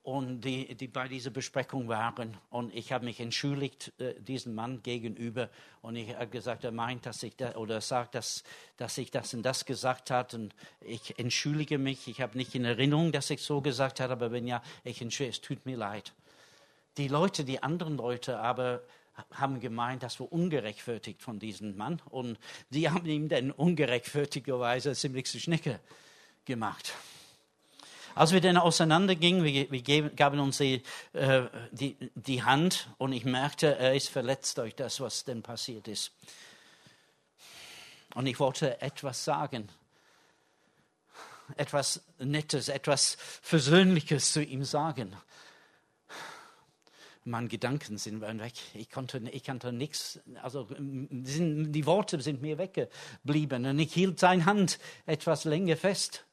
und 0.05 0.43
die, 0.43 0.73
die 0.77 0.87
bei 0.87 1.09
dieser 1.09 1.31
Besprechung 1.31 1.89
waren. 1.89 2.37
Und 2.49 2.73
ich 2.73 2.93
habe 2.93 3.07
mich 3.07 3.19
entschuldigt 3.19 3.93
äh, 3.99 4.15
diesem 4.21 4.55
Mann 4.55 4.81
gegenüber. 4.81 5.51
Und 5.83 5.97
ich 5.97 6.15
habe 6.15 6.29
gesagt, 6.29 6.63
er 6.63 6.71
meint, 6.71 7.07
dass 7.07 7.25
ich 7.25 7.35
da, 7.35 7.57
oder 7.57 7.81
sagt, 7.81 8.15
dass, 8.15 8.45
dass 8.77 8.97
ich 8.99 9.11
das 9.11 9.35
und 9.35 9.43
das 9.43 9.65
gesagt 9.65 10.13
habe. 10.13 10.37
Und 10.37 10.55
ich 10.81 11.19
entschuldige 11.19 11.77
mich. 11.77 12.07
Ich 12.07 12.21
habe 12.21 12.39
nicht 12.39 12.55
in 12.55 12.65
Erinnerung, 12.65 13.11
dass 13.11 13.31
ich 13.31 13.43
so 13.43 13.61
gesagt 13.61 13.99
habe, 13.99 14.13
aber 14.13 14.31
wenn 14.31 14.47
ja, 14.47 14.63
ich 14.85 15.03
entschuldige, 15.03 15.33
es 15.33 15.41
tut 15.41 15.67
mir 15.67 15.77
leid. 15.77 16.13
Die 16.99 17.09
Leute, 17.09 17.45
die 17.45 17.63
anderen 17.63 17.97
Leute 17.97 18.39
aber 18.39 18.83
haben 19.33 19.61
gemeint, 19.61 20.03
das 20.03 20.21
war 20.21 20.31
ungerechtfertigt 20.33 21.23
von 21.23 21.39
diesem 21.39 21.77
Mann. 21.77 22.03
Und 22.11 22.39
die 22.71 22.91
haben 22.91 23.07
ihm 23.07 23.29
dann 23.29 23.51
ungerechtfertigerweise 23.51 24.95
ziemlich 24.95 25.27
zu 25.27 25.41
Schnecke 25.41 25.81
gemacht. 26.45 26.93
Als 28.15 28.33
wir 28.33 28.41
dann 28.41 28.57
auseinandergingen, 28.57 29.45
wir, 29.45 29.71
wir 29.71 30.11
gaben 30.11 30.41
uns 30.41 30.59
die, 30.59 30.83
äh, 31.13 31.43
die, 31.71 31.97
die 32.17 32.43
Hand 32.43 32.89
und 32.99 33.13
ich 33.13 33.25
merkte, 33.25 33.77
er 33.77 33.95
ist 33.95 34.09
verletzt 34.09 34.59
durch 34.59 34.75
das, 34.75 35.01
was 35.01 35.25
denn 35.25 35.43
passiert 35.43 35.87
ist. 35.87 36.11
Und 38.15 38.27
ich 38.27 38.41
wollte 38.41 38.81
etwas 38.81 39.25
sagen, 39.25 39.69
etwas 41.57 42.03
Nettes, 42.19 42.69
etwas 42.69 43.17
Versöhnliches 43.43 44.33
zu 44.33 44.43
ihm 44.43 44.65
sagen. 44.65 45.17
Meine 47.29 47.49
Gedanken 47.49 47.99
sind 47.99 48.23
weg. 48.23 48.55
Ich 48.75 48.91
konnte, 48.91 49.19
ich 49.19 49.45
konnte 49.45 49.73
nichts, 49.73 50.19
also 50.43 50.67
die 50.71 51.87
Worte 51.87 52.21
sind 52.21 52.41
mir 52.41 52.57
weggeblieben 52.57 53.67
und 53.67 53.79
ich 53.79 53.93
hielt 53.93 54.19
seine 54.19 54.47
Hand 54.47 54.79
etwas 55.05 55.45
länger 55.45 55.77
fest. 55.77 56.25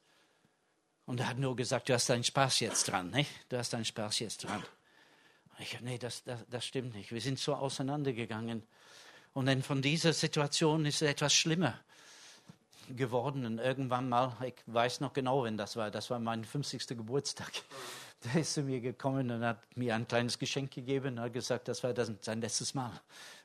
Und 1.06 1.20
er 1.20 1.30
hat 1.30 1.38
nur 1.38 1.56
gesagt, 1.56 1.90
du 1.90 1.94
hast 1.94 2.10
deinen 2.10 2.24
Spaß 2.24 2.62
jetzt 2.62 2.86
dran, 2.86 3.12
nicht? 3.12 3.30
Du 3.50 3.58
hast 3.58 3.74
deinen 3.74 3.86
Spaß 3.86 4.20
jetzt 4.20 4.46
dran. 4.46 4.64
Und 5.58 5.62
ich, 5.62 5.80
nee, 5.82 5.98
das, 5.98 6.24
das, 6.24 6.46
das 6.50 6.66
stimmt 6.66 6.96
nicht. 6.96 7.12
Wir 7.12 7.22
sind 7.22 7.40
so 7.40 7.54
auseinandergegangen. 7.54 8.64
Und 9.34 9.48
dann 9.48 9.62
von 9.62 9.82
dieser 9.82 10.14
Situation 10.14 10.86
ist 10.86 11.02
es 11.02 11.10
etwas 11.10 11.34
schlimmer 11.34 11.80
geworden. 12.90 13.46
Und 13.46 13.60
irgendwann 13.60 14.10
mal, 14.10 14.36
ich 14.46 14.56
weiß 14.66 15.02
noch 15.02 15.14
genau, 15.14 15.44
wenn 15.44 15.58
das 15.58 15.76
war, 15.76 15.92
das 15.92 16.10
war 16.10 16.20
mein 16.20 16.44
50. 16.44 16.88
Geburtstag. 16.88 17.52
Da 18.26 18.40
ist 18.40 18.56
zu 18.56 18.64
mir 18.64 18.82
gekommen 18.82 19.30
und 19.30 19.44
hat 19.44 19.60
mir 19.76 19.94
ein 19.94 20.08
kleines 20.08 20.40
Geschenk 20.40 20.72
gegeben 20.72 21.14
und 21.14 21.20
hat 21.20 21.34
gesagt, 21.34 21.68
das 21.68 21.84
war 21.84 21.94
das, 21.94 22.12
sein 22.22 22.42
letztes 22.42 22.74
Mal 22.74 22.92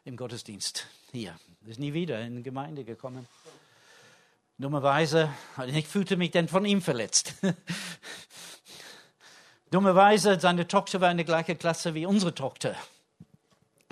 im 0.05 0.17
Gottesdienst 0.17 0.87
hier. 1.13 1.37
Er 1.65 1.71
ist 1.71 1.79
nie 1.79 1.93
wieder 1.93 2.19
in 2.23 2.37
die 2.37 2.43
Gemeinde 2.43 2.85
gekommen. 2.85 3.29
Dummerweise, 4.57 5.29
ich 5.67 5.87
fühlte 5.87 6.17
mich 6.17 6.31
dann 6.31 6.49
von 6.49 6.65
ihm 6.65 6.81
verletzt. 6.81 7.35
Dummerweise, 9.71 10.41
seine 10.41 10.67
Tochter 10.67 11.03
war 11.03 11.11
in 11.11 11.19
der 11.19 11.27
gleichen 11.27 11.59
Klasse 11.59 11.95
wie 11.95 12.07
unsere 12.07 12.35
Tochter. 12.35 12.75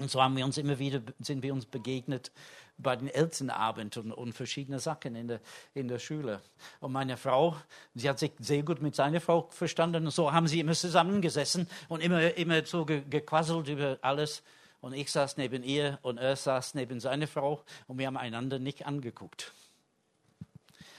Und 0.00 0.10
so 0.10 0.22
haben 0.22 0.38
wir 0.38 0.44
uns 0.46 0.56
immer 0.56 0.78
wieder, 0.78 1.02
sind 1.18 1.42
wir 1.42 1.52
uns 1.52 1.66
begegnet 1.66 2.32
bei 2.78 2.96
den 2.96 3.08
Elternabend 3.08 3.96
und, 3.96 4.32
verschiedene 4.32 4.78
Sachen 4.78 5.16
in 5.16 5.28
der, 5.28 5.40
in 5.74 5.88
der 5.88 5.98
Schule. 5.98 6.40
Und 6.80 6.92
meine 6.92 7.16
Frau, 7.16 7.56
sie 7.94 8.08
hat 8.08 8.18
sich 8.18 8.32
sehr 8.38 8.62
gut 8.62 8.80
mit 8.80 8.94
seiner 8.94 9.20
Frau 9.20 9.48
verstanden 9.50 10.06
und 10.06 10.12
so 10.12 10.32
haben 10.32 10.46
sie 10.46 10.60
immer 10.60 10.72
zusammengesessen 10.74 11.68
und 11.88 12.00
immer, 12.00 12.34
immer 12.34 12.64
so 12.64 12.84
ge, 12.84 13.02
gequasselt 13.08 13.68
über 13.68 13.98
alles. 14.00 14.42
Und 14.80 14.92
ich 14.92 15.10
saß 15.10 15.36
neben 15.38 15.64
ihr 15.64 15.98
und 16.02 16.18
er 16.18 16.36
saß 16.36 16.74
neben 16.74 17.00
seiner 17.00 17.26
Frau 17.26 17.64
und 17.88 17.98
wir 17.98 18.06
haben 18.06 18.16
einander 18.16 18.60
nicht 18.60 18.86
angeguckt. 18.86 19.52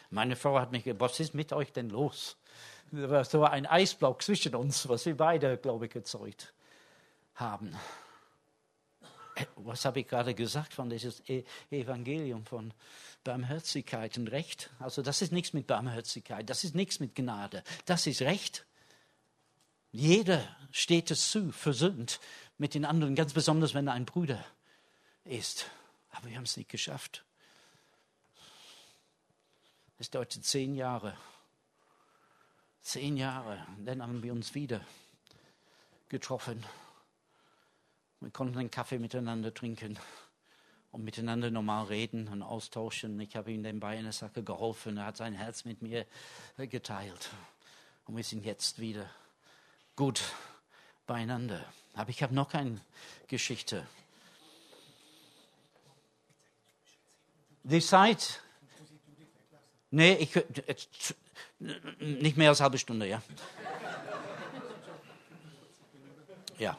Meine 0.10 0.36
Frau 0.36 0.60
hat 0.60 0.72
mich 0.72 0.84
gefragt, 0.84 1.02
was 1.02 1.20
ist 1.20 1.34
mit 1.34 1.54
euch 1.54 1.72
denn 1.72 1.90
los? 1.90 2.36
Das 2.92 3.34
war 3.36 3.52
ein 3.52 3.68
Eisblock 3.68 4.22
zwischen 4.24 4.56
uns, 4.56 4.90
was 4.90 5.06
wir 5.06 5.16
beide, 5.16 5.58
glaube 5.58 5.86
ich, 5.86 5.92
gezeugt 5.92 6.54
haben. 7.36 7.76
Äh, 9.40 9.46
was 9.56 9.86
habe 9.86 10.02
ich 10.02 10.08
gerade 10.08 10.34
gesagt 10.34 10.74
von 10.74 10.90
dieses 10.90 11.28
e- 11.30 11.44
Evangelium 11.72 12.46
von 12.46 12.74
Barmherzigkeit 13.24 14.18
und 14.18 14.28
Recht? 14.28 14.70
Also 14.80 15.02
das 15.02 15.22
ist 15.22 15.32
nichts 15.32 15.54
mit 15.54 15.68
Barmherzigkeit, 15.68 16.50
das 16.50 16.64
ist 16.64 16.76
nichts 16.76 17.00
mit 17.00 17.16
Gnade, 17.16 17.64
das 17.86 18.08
ist 18.08 18.22
Recht. 18.22 18.66
Jeder 19.92 20.44
steht 20.72 21.10
es 21.10 21.32
zu, 21.32 21.52
versöhnt 21.52 22.20
mit 22.58 22.74
den 22.74 22.86
anderen, 22.86 23.16
ganz 23.16 23.34
besonders 23.34 23.74
wenn 23.74 23.88
er 23.88 23.94
ein 23.94 24.06
Bruder 24.06 24.44
ist. 25.26 25.70
Aber 26.12 26.28
wir 26.30 26.36
haben 26.36 26.44
es 26.44 26.58
nicht 26.58 26.70
geschafft. 26.70 27.24
Es 29.98 30.10
dauerte 30.10 30.42
zehn 30.42 30.76
Jahre. 30.76 31.18
Zehn 32.82 33.18
Jahre. 33.18 33.66
Dann 33.84 34.02
haben 34.02 34.24
wir 34.24 34.32
uns 34.32 34.56
wieder 34.56 34.82
getroffen. 36.08 36.66
Wir 38.22 38.32
konnten 38.32 38.58
einen 38.58 38.72
Kaffee 38.72 39.00
miteinander 39.00 39.54
trinken 39.54 39.98
und 40.92 41.04
miteinander 41.04 41.52
normal 41.52 41.86
reden 41.86 42.28
und 42.28 42.42
austauschen. 42.42 43.20
Ich 43.20 43.36
habe 43.36 43.52
ihm 43.52 43.64
dann 43.64 43.80
bei 43.80 43.98
einer 43.98 44.12
Sache 44.12 44.44
geholfen. 44.44 44.98
Er 44.98 45.06
hat 45.06 45.18
sein 45.18 45.34
Herz 45.34 45.66
mit 45.66 45.82
mir 45.82 46.06
geteilt. 46.58 47.30
Und 48.06 48.18
wir 48.18 48.24
sind 48.24 48.46
jetzt 48.46 48.80
wieder 48.80 49.10
gut 49.96 50.22
beieinander. 51.06 51.64
Aber 51.94 52.10
ich 52.10 52.24
habe 52.24 52.34
noch 52.34 52.54
eine 52.54 52.82
Geschichte. 53.28 53.86
Die 57.64 57.82
Zeit 57.82 58.42
Nee, 59.92 60.14
ich, 60.14 60.36
jetzt, 60.68 61.16
nicht 62.00 62.38
mehr 62.38 62.50
als 62.50 62.60
eine 62.60 62.66
halbe 62.66 62.78
Stunde, 62.78 63.08
ja. 63.08 63.22
Ja. 66.60 66.78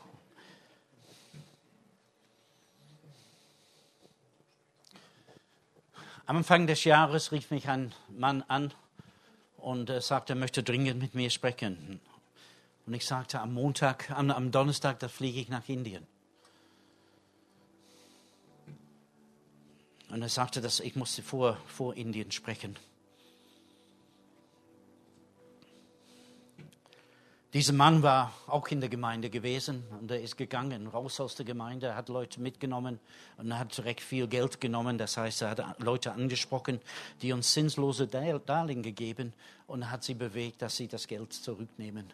Am 6.30 6.36
Anfang 6.36 6.68
des 6.68 6.84
Jahres 6.84 7.32
rief 7.32 7.50
mich 7.50 7.68
ein 7.68 7.92
Mann 8.08 8.44
an 8.46 8.72
und 9.56 9.90
äh, 9.90 10.00
sagte, 10.00 10.34
er 10.34 10.36
möchte 10.36 10.62
dringend 10.62 11.02
mit 11.02 11.16
mir 11.16 11.28
sprechen. 11.28 12.00
Und 12.86 12.94
ich 12.94 13.04
sagte, 13.04 13.40
am 13.40 13.52
Montag, 13.52 14.12
am, 14.12 14.30
am 14.30 14.52
Donnerstag, 14.52 15.00
da 15.00 15.08
fliege 15.08 15.40
ich 15.40 15.48
nach 15.48 15.68
Indien. 15.68 16.06
Und 20.10 20.22
er 20.22 20.28
sagte, 20.28 20.60
dass 20.60 20.78
ich 20.78 20.94
musste 20.94 21.24
vor, 21.24 21.56
vor 21.66 21.96
Indien 21.96 22.30
sprechen. 22.30 22.76
Dieser 27.52 27.72
Mann 27.72 28.04
war 28.04 28.32
auch 28.46 28.68
in 28.68 28.80
der 28.80 28.88
Gemeinde 28.88 29.28
gewesen 29.28 29.82
und 30.00 30.08
er 30.08 30.20
ist 30.20 30.36
gegangen, 30.36 30.86
raus 30.86 31.18
aus 31.18 31.34
der 31.34 31.44
Gemeinde, 31.44 31.96
hat 31.96 32.08
Leute 32.08 32.40
mitgenommen 32.40 33.00
und 33.38 33.58
hat 33.58 33.76
recht 33.80 34.02
viel 34.02 34.28
Geld 34.28 34.60
genommen. 34.60 34.98
Das 34.98 35.16
heißt, 35.16 35.42
er 35.42 35.50
hat 35.50 35.82
Leute 35.82 36.12
angesprochen, 36.12 36.80
die 37.22 37.32
uns 37.32 37.52
zinslose 37.52 38.06
Darlehen 38.06 38.84
gegeben 38.84 39.32
und 39.66 39.90
hat 39.90 40.04
sie 40.04 40.14
bewegt, 40.14 40.62
dass 40.62 40.76
sie 40.76 40.86
das 40.86 41.08
Geld 41.08 41.32
zurücknehmen. 41.32 42.12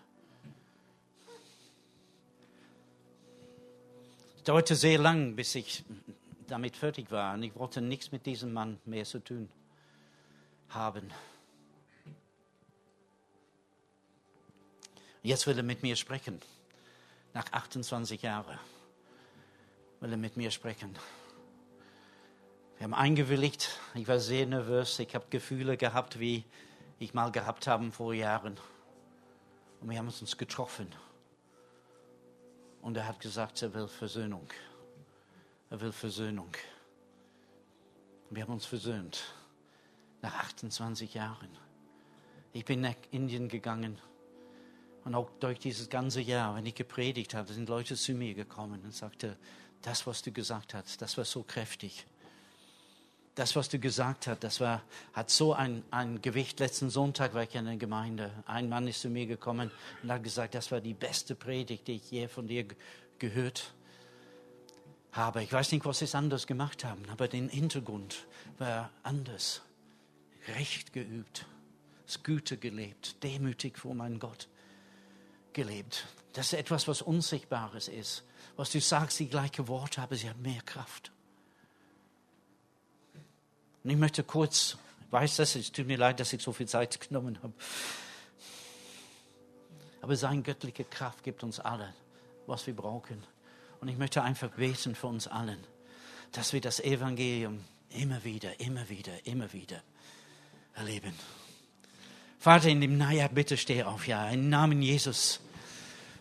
Es 4.38 4.42
dauerte 4.44 4.74
sehr 4.74 4.98
lang, 4.98 5.36
bis 5.36 5.54
ich 5.54 5.84
damit 6.46 6.78
fertig 6.78 7.10
war 7.10 7.34
und 7.34 7.42
ich 7.42 7.54
wollte 7.56 7.82
nichts 7.82 8.10
mit 8.10 8.24
diesem 8.24 8.54
Mann 8.54 8.78
mehr 8.86 9.04
zu 9.04 9.18
tun 9.18 9.50
haben. 10.70 11.10
Jetzt 15.26 15.48
will 15.48 15.56
er 15.56 15.64
mit 15.64 15.82
mir 15.82 15.96
sprechen. 15.96 16.40
Nach 17.34 17.52
28 17.52 18.22
Jahren 18.22 18.60
will 19.98 20.12
er 20.12 20.16
mit 20.16 20.36
mir 20.36 20.52
sprechen. 20.52 20.96
Wir 22.76 22.84
haben 22.84 22.94
eingewilligt. 22.94 23.76
Ich 23.96 24.06
war 24.06 24.20
sehr 24.20 24.46
nervös. 24.46 25.00
Ich 25.00 25.16
habe 25.16 25.24
Gefühle 25.28 25.76
gehabt, 25.76 26.20
wie 26.20 26.44
ich 27.00 27.12
mal 27.12 27.32
gehabt 27.32 27.66
habe 27.66 27.90
vor 27.90 28.14
Jahren. 28.14 28.56
Und 29.80 29.90
wir 29.90 29.98
haben 29.98 30.06
uns 30.06 30.36
getroffen. 30.36 30.86
Und 32.80 32.96
er 32.96 33.08
hat 33.08 33.18
gesagt, 33.18 33.60
er 33.62 33.74
will 33.74 33.88
Versöhnung. 33.88 34.46
Er 35.70 35.80
will 35.80 35.90
Versöhnung. 35.90 36.52
Wir 38.30 38.44
haben 38.44 38.52
uns 38.52 38.64
versöhnt. 38.64 39.24
Nach 40.22 40.34
28 40.34 41.14
Jahren. 41.14 41.50
Ich 42.52 42.64
bin 42.64 42.80
nach 42.80 42.94
Indien 43.10 43.48
gegangen. 43.48 43.98
Und 45.06 45.14
auch 45.14 45.30
durch 45.38 45.60
dieses 45.60 45.88
ganze 45.88 46.20
Jahr, 46.20 46.56
wenn 46.56 46.66
ich 46.66 46.74
gepredigt 46.74 47.32
habe, 47.34 47.52
sind 47.52 47.68
Leute 47.68 47.94
zu 47.94 48.12
mir 48.12 48.34
gekommen 48.34 48.80
und 48.82 48.92
sagten, 48.92 49.36
das, 49.82 50.04
was 50.04 50.20
du 50.20 50.32
gesagt 50.32 50.74
hast, 50.74 51.00
das 51.00 51.16
war 51.16 51.24
so 51.24 51.44
kräftig. 51.44 52.04
Das, 53.36 53.54
was 53.54 53.68
du 53.68 53.78
gesagt 53.78 54.26
hast, 54.26 54.42
das 54.42 54.60
war, 54.60 54.82
hat 55.12 55.30
so 55.30 55.52
ein, 55.52 55.84
ein 55.92 56.20
Gewicht. 56.22 56.58
Letzten 56.58 56.90
Sonntag 56.90 57.34
war 57.34 57.44
ich 57.44 57.54
in 57.54 57.66
der 57.66 57.76
Gemeinde. 57.76 58.32
Ein 58.46 58.68
Mann 58.68 58.88
ist 58.88 59.00
zu 59.00 59.08
mir 59.08 59.26
gekommen 59.26 59.70
und 60.02 60.10
hat 60.10 60.24
gesagt, 60.24 60.56
das 60.56 60.72
war 60.72 60.80
die 60.80 60.94
beste 60.94 61.36
Predigt, 61.36 61.86
die 61.86 61.92
ich 61.92 62.10
je 62.10 62.26
von 62.26 62.48
dir 62.48 62.66
gehört 63.20 63.74
habe. 65.12 65.40
Ich 65.44 65.52
weiß 65.52 65.70
nicht, 65.70 65.84
was 65.84 66.00
sie 66.00 66.12
anders 66.18 66.48
gemacht 66.48 66.82
haben, 66.82 67.04
aber 67.12 67.28
der 67.28 67.48
Hintergrund 67.48 68.26
war 68.58 68.90
anders. 69.04 69.62
Recht 70.56 70.92
geübt, 70.92 71.46
das 72.06 72.24
Güte 72.24 72.56
gelebt, 72.56 73.22
demütig 73.22 73.78
vor 73.78 73.94
meinem 73.94 74.18
Gott 74.18 74.48
gelebt. 75.56 76.06
Das 76.34 76.52
ist 76.52 76.52
etwas, 76.52 76.86
was 76.86 77.02
Unsichtbares 77.02 77.88
ist. 77.88 78.22
Was 78.56 78.70
du 78.70 78.80
sagst, 78.80 79.18
die 79.18 79.28
gleichen 79.28 79.66
Worte, 79.68 80.02
aber 80.02 80.14
sie 80.14 80.28
haben 80.28 80.42
mehr 80.42 80.60
Kraft. 80.62 81.10
Und 83.82 83.90
ich 83.90 83.96
möchte 83.96 84.22
kurz, 84.22 84.76
ich 85.06 85.12
weiß 85.12 85.36
das, 85.36 85.56
es 85.56 85.72
tut 85.72 85.86
mir 85.86 85.96
leid, 85.96 86.20
dass 86.20 86.32
ich 86.32 86.42
so 86.42 86.52
viel 86.52 86.68
Zeit 86.68 87.00
genommen 87.08 87.38
habe. 87.42 87.54
Aber 90.02 90.14
seine 90.14 90.42
göttliche 90.42 90.84
Kraft 90.84 91.24
gibt 91.24 91.42
uns 91.42 91.58
alle, 91.58 91.92
was 92.46 92.66
wir 92.66 92.76
brauchen. 92.76 93.24
Und 93.80 93.88
ich 93.88 93.96
möchte 93.96 94.22
einfach 94.22 94.50
beten 94.50 94.94
für 94.94 95.06
uns 95.06 95.26
allen, 95.26 95.58
dass 96.32 96.52
wir 96.52 96.60
das 96.60 96.80
Evangelium 96.80 97.64
immer 97.90 98.22
wieder, 98.24 98.60
immer 98.60 98.88
wieder, 98.88 99.26
immer 99.26 99.52
wieder 99.52 99.82
erleben. 100.74 101.14
Vater, 102.38 102.68
in 102.68 102.80
dem 102.80 102.98
Naja, 102.98 103.28
bitte 103.28 103.56
steh 103.56 103.82
auf, 103.84 104.06
ja, 104.06 104.28
im 104.28 104.50
Namen 104.50 104.82
Jesus. 104.82 105.40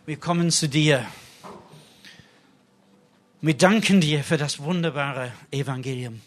Wir 0.07 0.17
kommen 0.17 0.51
zu 0.51 0.69
dir. 0.69 1.03
Wir 3.41 3.57
danken 3.57 4.01
dir 4.01 4.23
für 4.23 4.37
das 4.37 4.59
wunderbare 4.59 5.31
Evangelium. 5.49 6.21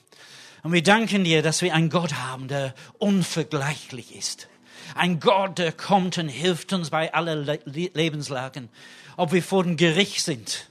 Und 0.64 0.72
wir 0.72 0.82
danken 0.82 1.22
dir, 1.22 1.42
dass 1.42 1.62
wir 1.62 1.72
einen 1.72 1.88
Gott 1.88 2.14
haben, 2.14 2.48
der 2.48 2.74
unvergleichlich 2.98 4.16
ist. 4.16 4.48
Ein 4.96 5.20
Gott, 5.20 5.58
der 5.58 5.70
kommt 5.70 6.18
und 6.18 6.28
hilft 6.28 6.72
uns 6.72 6.90
bei 6.90 7.14
allen 7.14 7.46
Lebenslagen. 7.66 8.68
Ob 9.16 9.30
wir 9.30 9.44
vor 9.44 9.62
dem 9.62 9.76
Gericht 9.76 10.24
sind, 10.24 10.68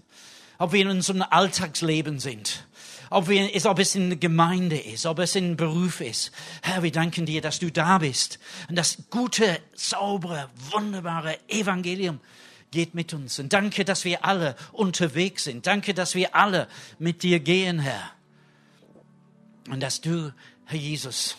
ob 0.58 0.74
wir 0.74 0.82
in 0.82 0.89
unserem 0.89 1.22
Alltagsleben 1.22 2.20
sind, 2.20 2.68
ob, 3.10 3.30
wir, 3.30 3.49
ob 3.68 3.80
es 3.80 3.95
in 3.95 4.10
der 4.10 4.20
Gemeinde 4.20 4.78
ist, 4.78 5.05
ob 5.05 5.20
es 5.20 5.34
in 5.34 5.55
Beruf 5.55 6.01
ist. 6.01 6.34
Herr, 6.62 6.84
wir 6.84 6.91
danken 6.91 7.26
dir, 7.26 7.39
dass 7.39 7.60
du 7.60 7.72
da 7.72 7.99
bist. 7.99 8.38
Und 8.68 8.76
das 8.76 8.97
gute, 9.10 9.62
saubere, 9.76 10.49
wunderbare 10.72 11.38
Evangelium 11.47 12.20
geht 12.78 12.93
mit 12.93 13.11
uns. 13.11 13.39
Und 13.39 13.53
danke, 13.53 13.86
dass 13.86 14.05
wir 14.05 14.23
alle 14.23 14.55
unterwegs 14.71 15.45
sind. 15.45 15.65
Danke, 15.65 15.95
dass 15.95 16.13
wir 16.13 16.36
alle 16.36 16.67
mit 16.99 17.23
dir 17.23 17.39
gehen, 17.39 17.80
Herr. 17.80 18.11
Und 19.67 19.82
dass 19.82 19.99
du, 19.99 20.32
Herr 20.65 20.78
Jesus, 20.78 21.38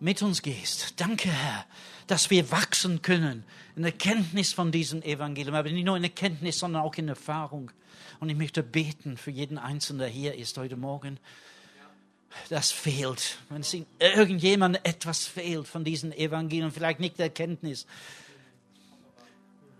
mit 0.00 0.20
uns 0.20 0.42
gehst. 0.42 1.00
Danke, 1.00 1.28
Herr, 1.30 1.64
dass 2.08 2.28
wir 2.30 2.50
wachsen 2.50 3.02
können 3.02 3.44
in 3.76 3.84
der 3.84 3.92
Kenntnis 3.92 4.52
von 4.52 4.72
diesem 4.72 5.00
Evangelium. 5.02 5.54
Aber 5.54 5.70
nicht 5.70 5.84
nur 5.84 5.94
in 5.94 6.02
der 6.02 6.10
Kenntnis, 6.10 6.58
sondern 6.58 6.82
auch 6.82 6.96
in 6.96 7.06
Erfahrung. 7.06 7.70
Und 8.18 8.28
ich 8.28 8.36
möchte 8.36 8.64
beten 8.64 9.16
für 9.16 9.30
jeden 9.30 9.58
Einzelnen, 9.58 10.00
der 10.00 10.08
hier 10.08 10.34
ist 10.34 10.58
heute 10.58 10.76
Morgen. 10.76 11.20
Das 12.48 12.72
fehlt. 12.72 13.38
Wenn 13.48 13.60
es 13.60 13.76
irgendjemand 14.00 14.84
etwas 14.84 15.24
fehlt 15.24 15.68
von 15.68 15.84
diesem 15.84 16.10
Evangelium, 16.10 16.72
vielleicht 16.72 16.98
nicht 16.98 17.20
der 17.20 17.30
Kenntnis, 17.30 17.86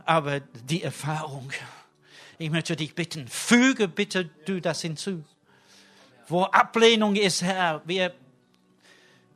aber 0.04 0.40
die 0.40 0.82
Erfahrung. 0.82 1.50
Ich 2.38 2.50
möchte 2.50 2.76
dich 2.76 2.94
bitten, 2.94 3.28
füge 3.28 3.88
bitte 3.88 4.30
du 4.46 4.60
das 4.60 4.82
hinzu. 4.82 5.24
Wo 6.28 6.44
Ablehnung 6.44 7.16
ist, 7.16 7.42
Herr, 7.42 7.82
wir 7.84 8.14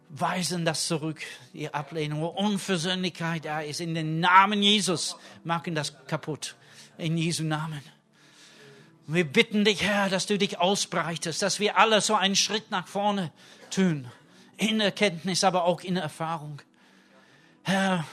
weisen 0.08 0.64
das 0.64 0.86
zurück, 0.86 1.20
die 1.52 1.72
Ablehnung, 1.72 2.20
wo 2.20 2.26
Unversöhnlichkeit 2.26 3.44
da 3.44 3.60
ist. 3.60 3.80
In 3.80 3.94
den 3.94 4.20
Namen 4.20 4.62
Jesus 4.62 5.16
machen 5.44 5.74
das 5.74 5.94
kaputt. 6.06 6.56
In 6.98 7.18
Jesu 7.18 7.44
Namen. 7.44 7.82
Wir 9.06 9.24
bitten 9.24 9.64
dich, 9.64 9.82
Herr, 9.82 10.08
dass 10.08 10.26
du 10.26 10.38
dich 10.38 10.58
ausbreitest, 10.58 11.42
dass 11.42 11.60
wir 11.60 11.78
alle 11.78 12.00
so 12.00 12.14
einen 12.14 12.34
Schritt 12.34 12.70
nach 12.70 12.88
vorne 12.88 13.32
tun. 13.70 14.10
In 14.56 14.80
Erkenntnis, 14.80 15.44
aber 15.44 15.64
auch 15.64 15.82
in 15.82 15.96
Erfahrung. 15.96 16.62
Herr, 17.62 18.04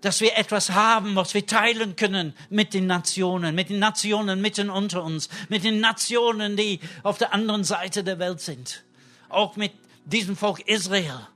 dass 0.00 0.20
wir 0.20 0.36
etwas 0.36 0.70
haben, 0.70 1.16
was 1.16 1.34
wir 1.34 1.46
teilen 1.46 1.96
können 1.96 2.34
mit 2.50 2.74
den 2.74 2.86
Nationen, 2.86 3.54
mit 3.54 3.70
den 3.70 3.78
Nationen 3.78 4.40
mitten 4.40 4.70
unter 4.70 5.02
uns, 5.02 5.28
mit 5.48 5.64
den 5.64 5.80
Nationen, 5.80 6.56
die 6.56 6.80
auf 7.02 7.18
der 7.18 7.32
anderen 7.32 7.64
Seite 7.64 8.04
der 8.04 8.18
Welt 8.18 8.40
sind. 8.40 8.84
Auch 9.28 9.56
mit 9.56 9.72
diesem 10.04 10.36
Volk 10.36 10.60
Israel. 10.60 11.26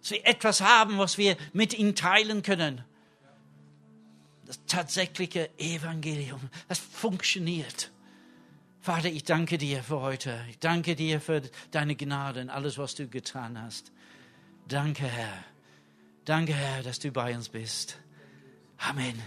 Dass 0.00 0.10
wir 0.10 0.26
etwas 0.26 0.60
haben, 0.60 0.98
was 0.98 1.16
wir 1.16 1.36
mit 1.52 1.78
ihnen 1.78 1.94
teilen 1.94 2.42
können. 2.42 2.84
Das 4.46 4.60
tatsächliche 4.66 5.48
Evangelium, 5.58 6.40
das 6.68 6.78
funktioniert. 6.78 7.90
Vater, 8.80 9.08
ich 9.08 9.22
danke 9.24 9.58
dir 9.58 9.82
für 9.82 10.00
heute. 10.00 10.44
Ich 10.50 10.58
danke 10.58 10.96
dir 10.96 11.20
für 11.20 11.42
deine 11.70 11.94
Gnade 11.94 12.40
und 12.40 12.50
alles, 12.50 12.78
was 12.78 12.96
du 12.96 13.06
getan 13.06 13.60
hast. 13.62 13.92
Danke, 14.66 15.04
Herr. 15.04 15.51
Danke, 16.24 16.54
Herr, 16.54 16.82
dass 16.82 16.98
du 16.98 17.10
bei 17.10 17.34
uns 17.34 17.48
bist. 17.48 17.98
Amen. 18.78 19.20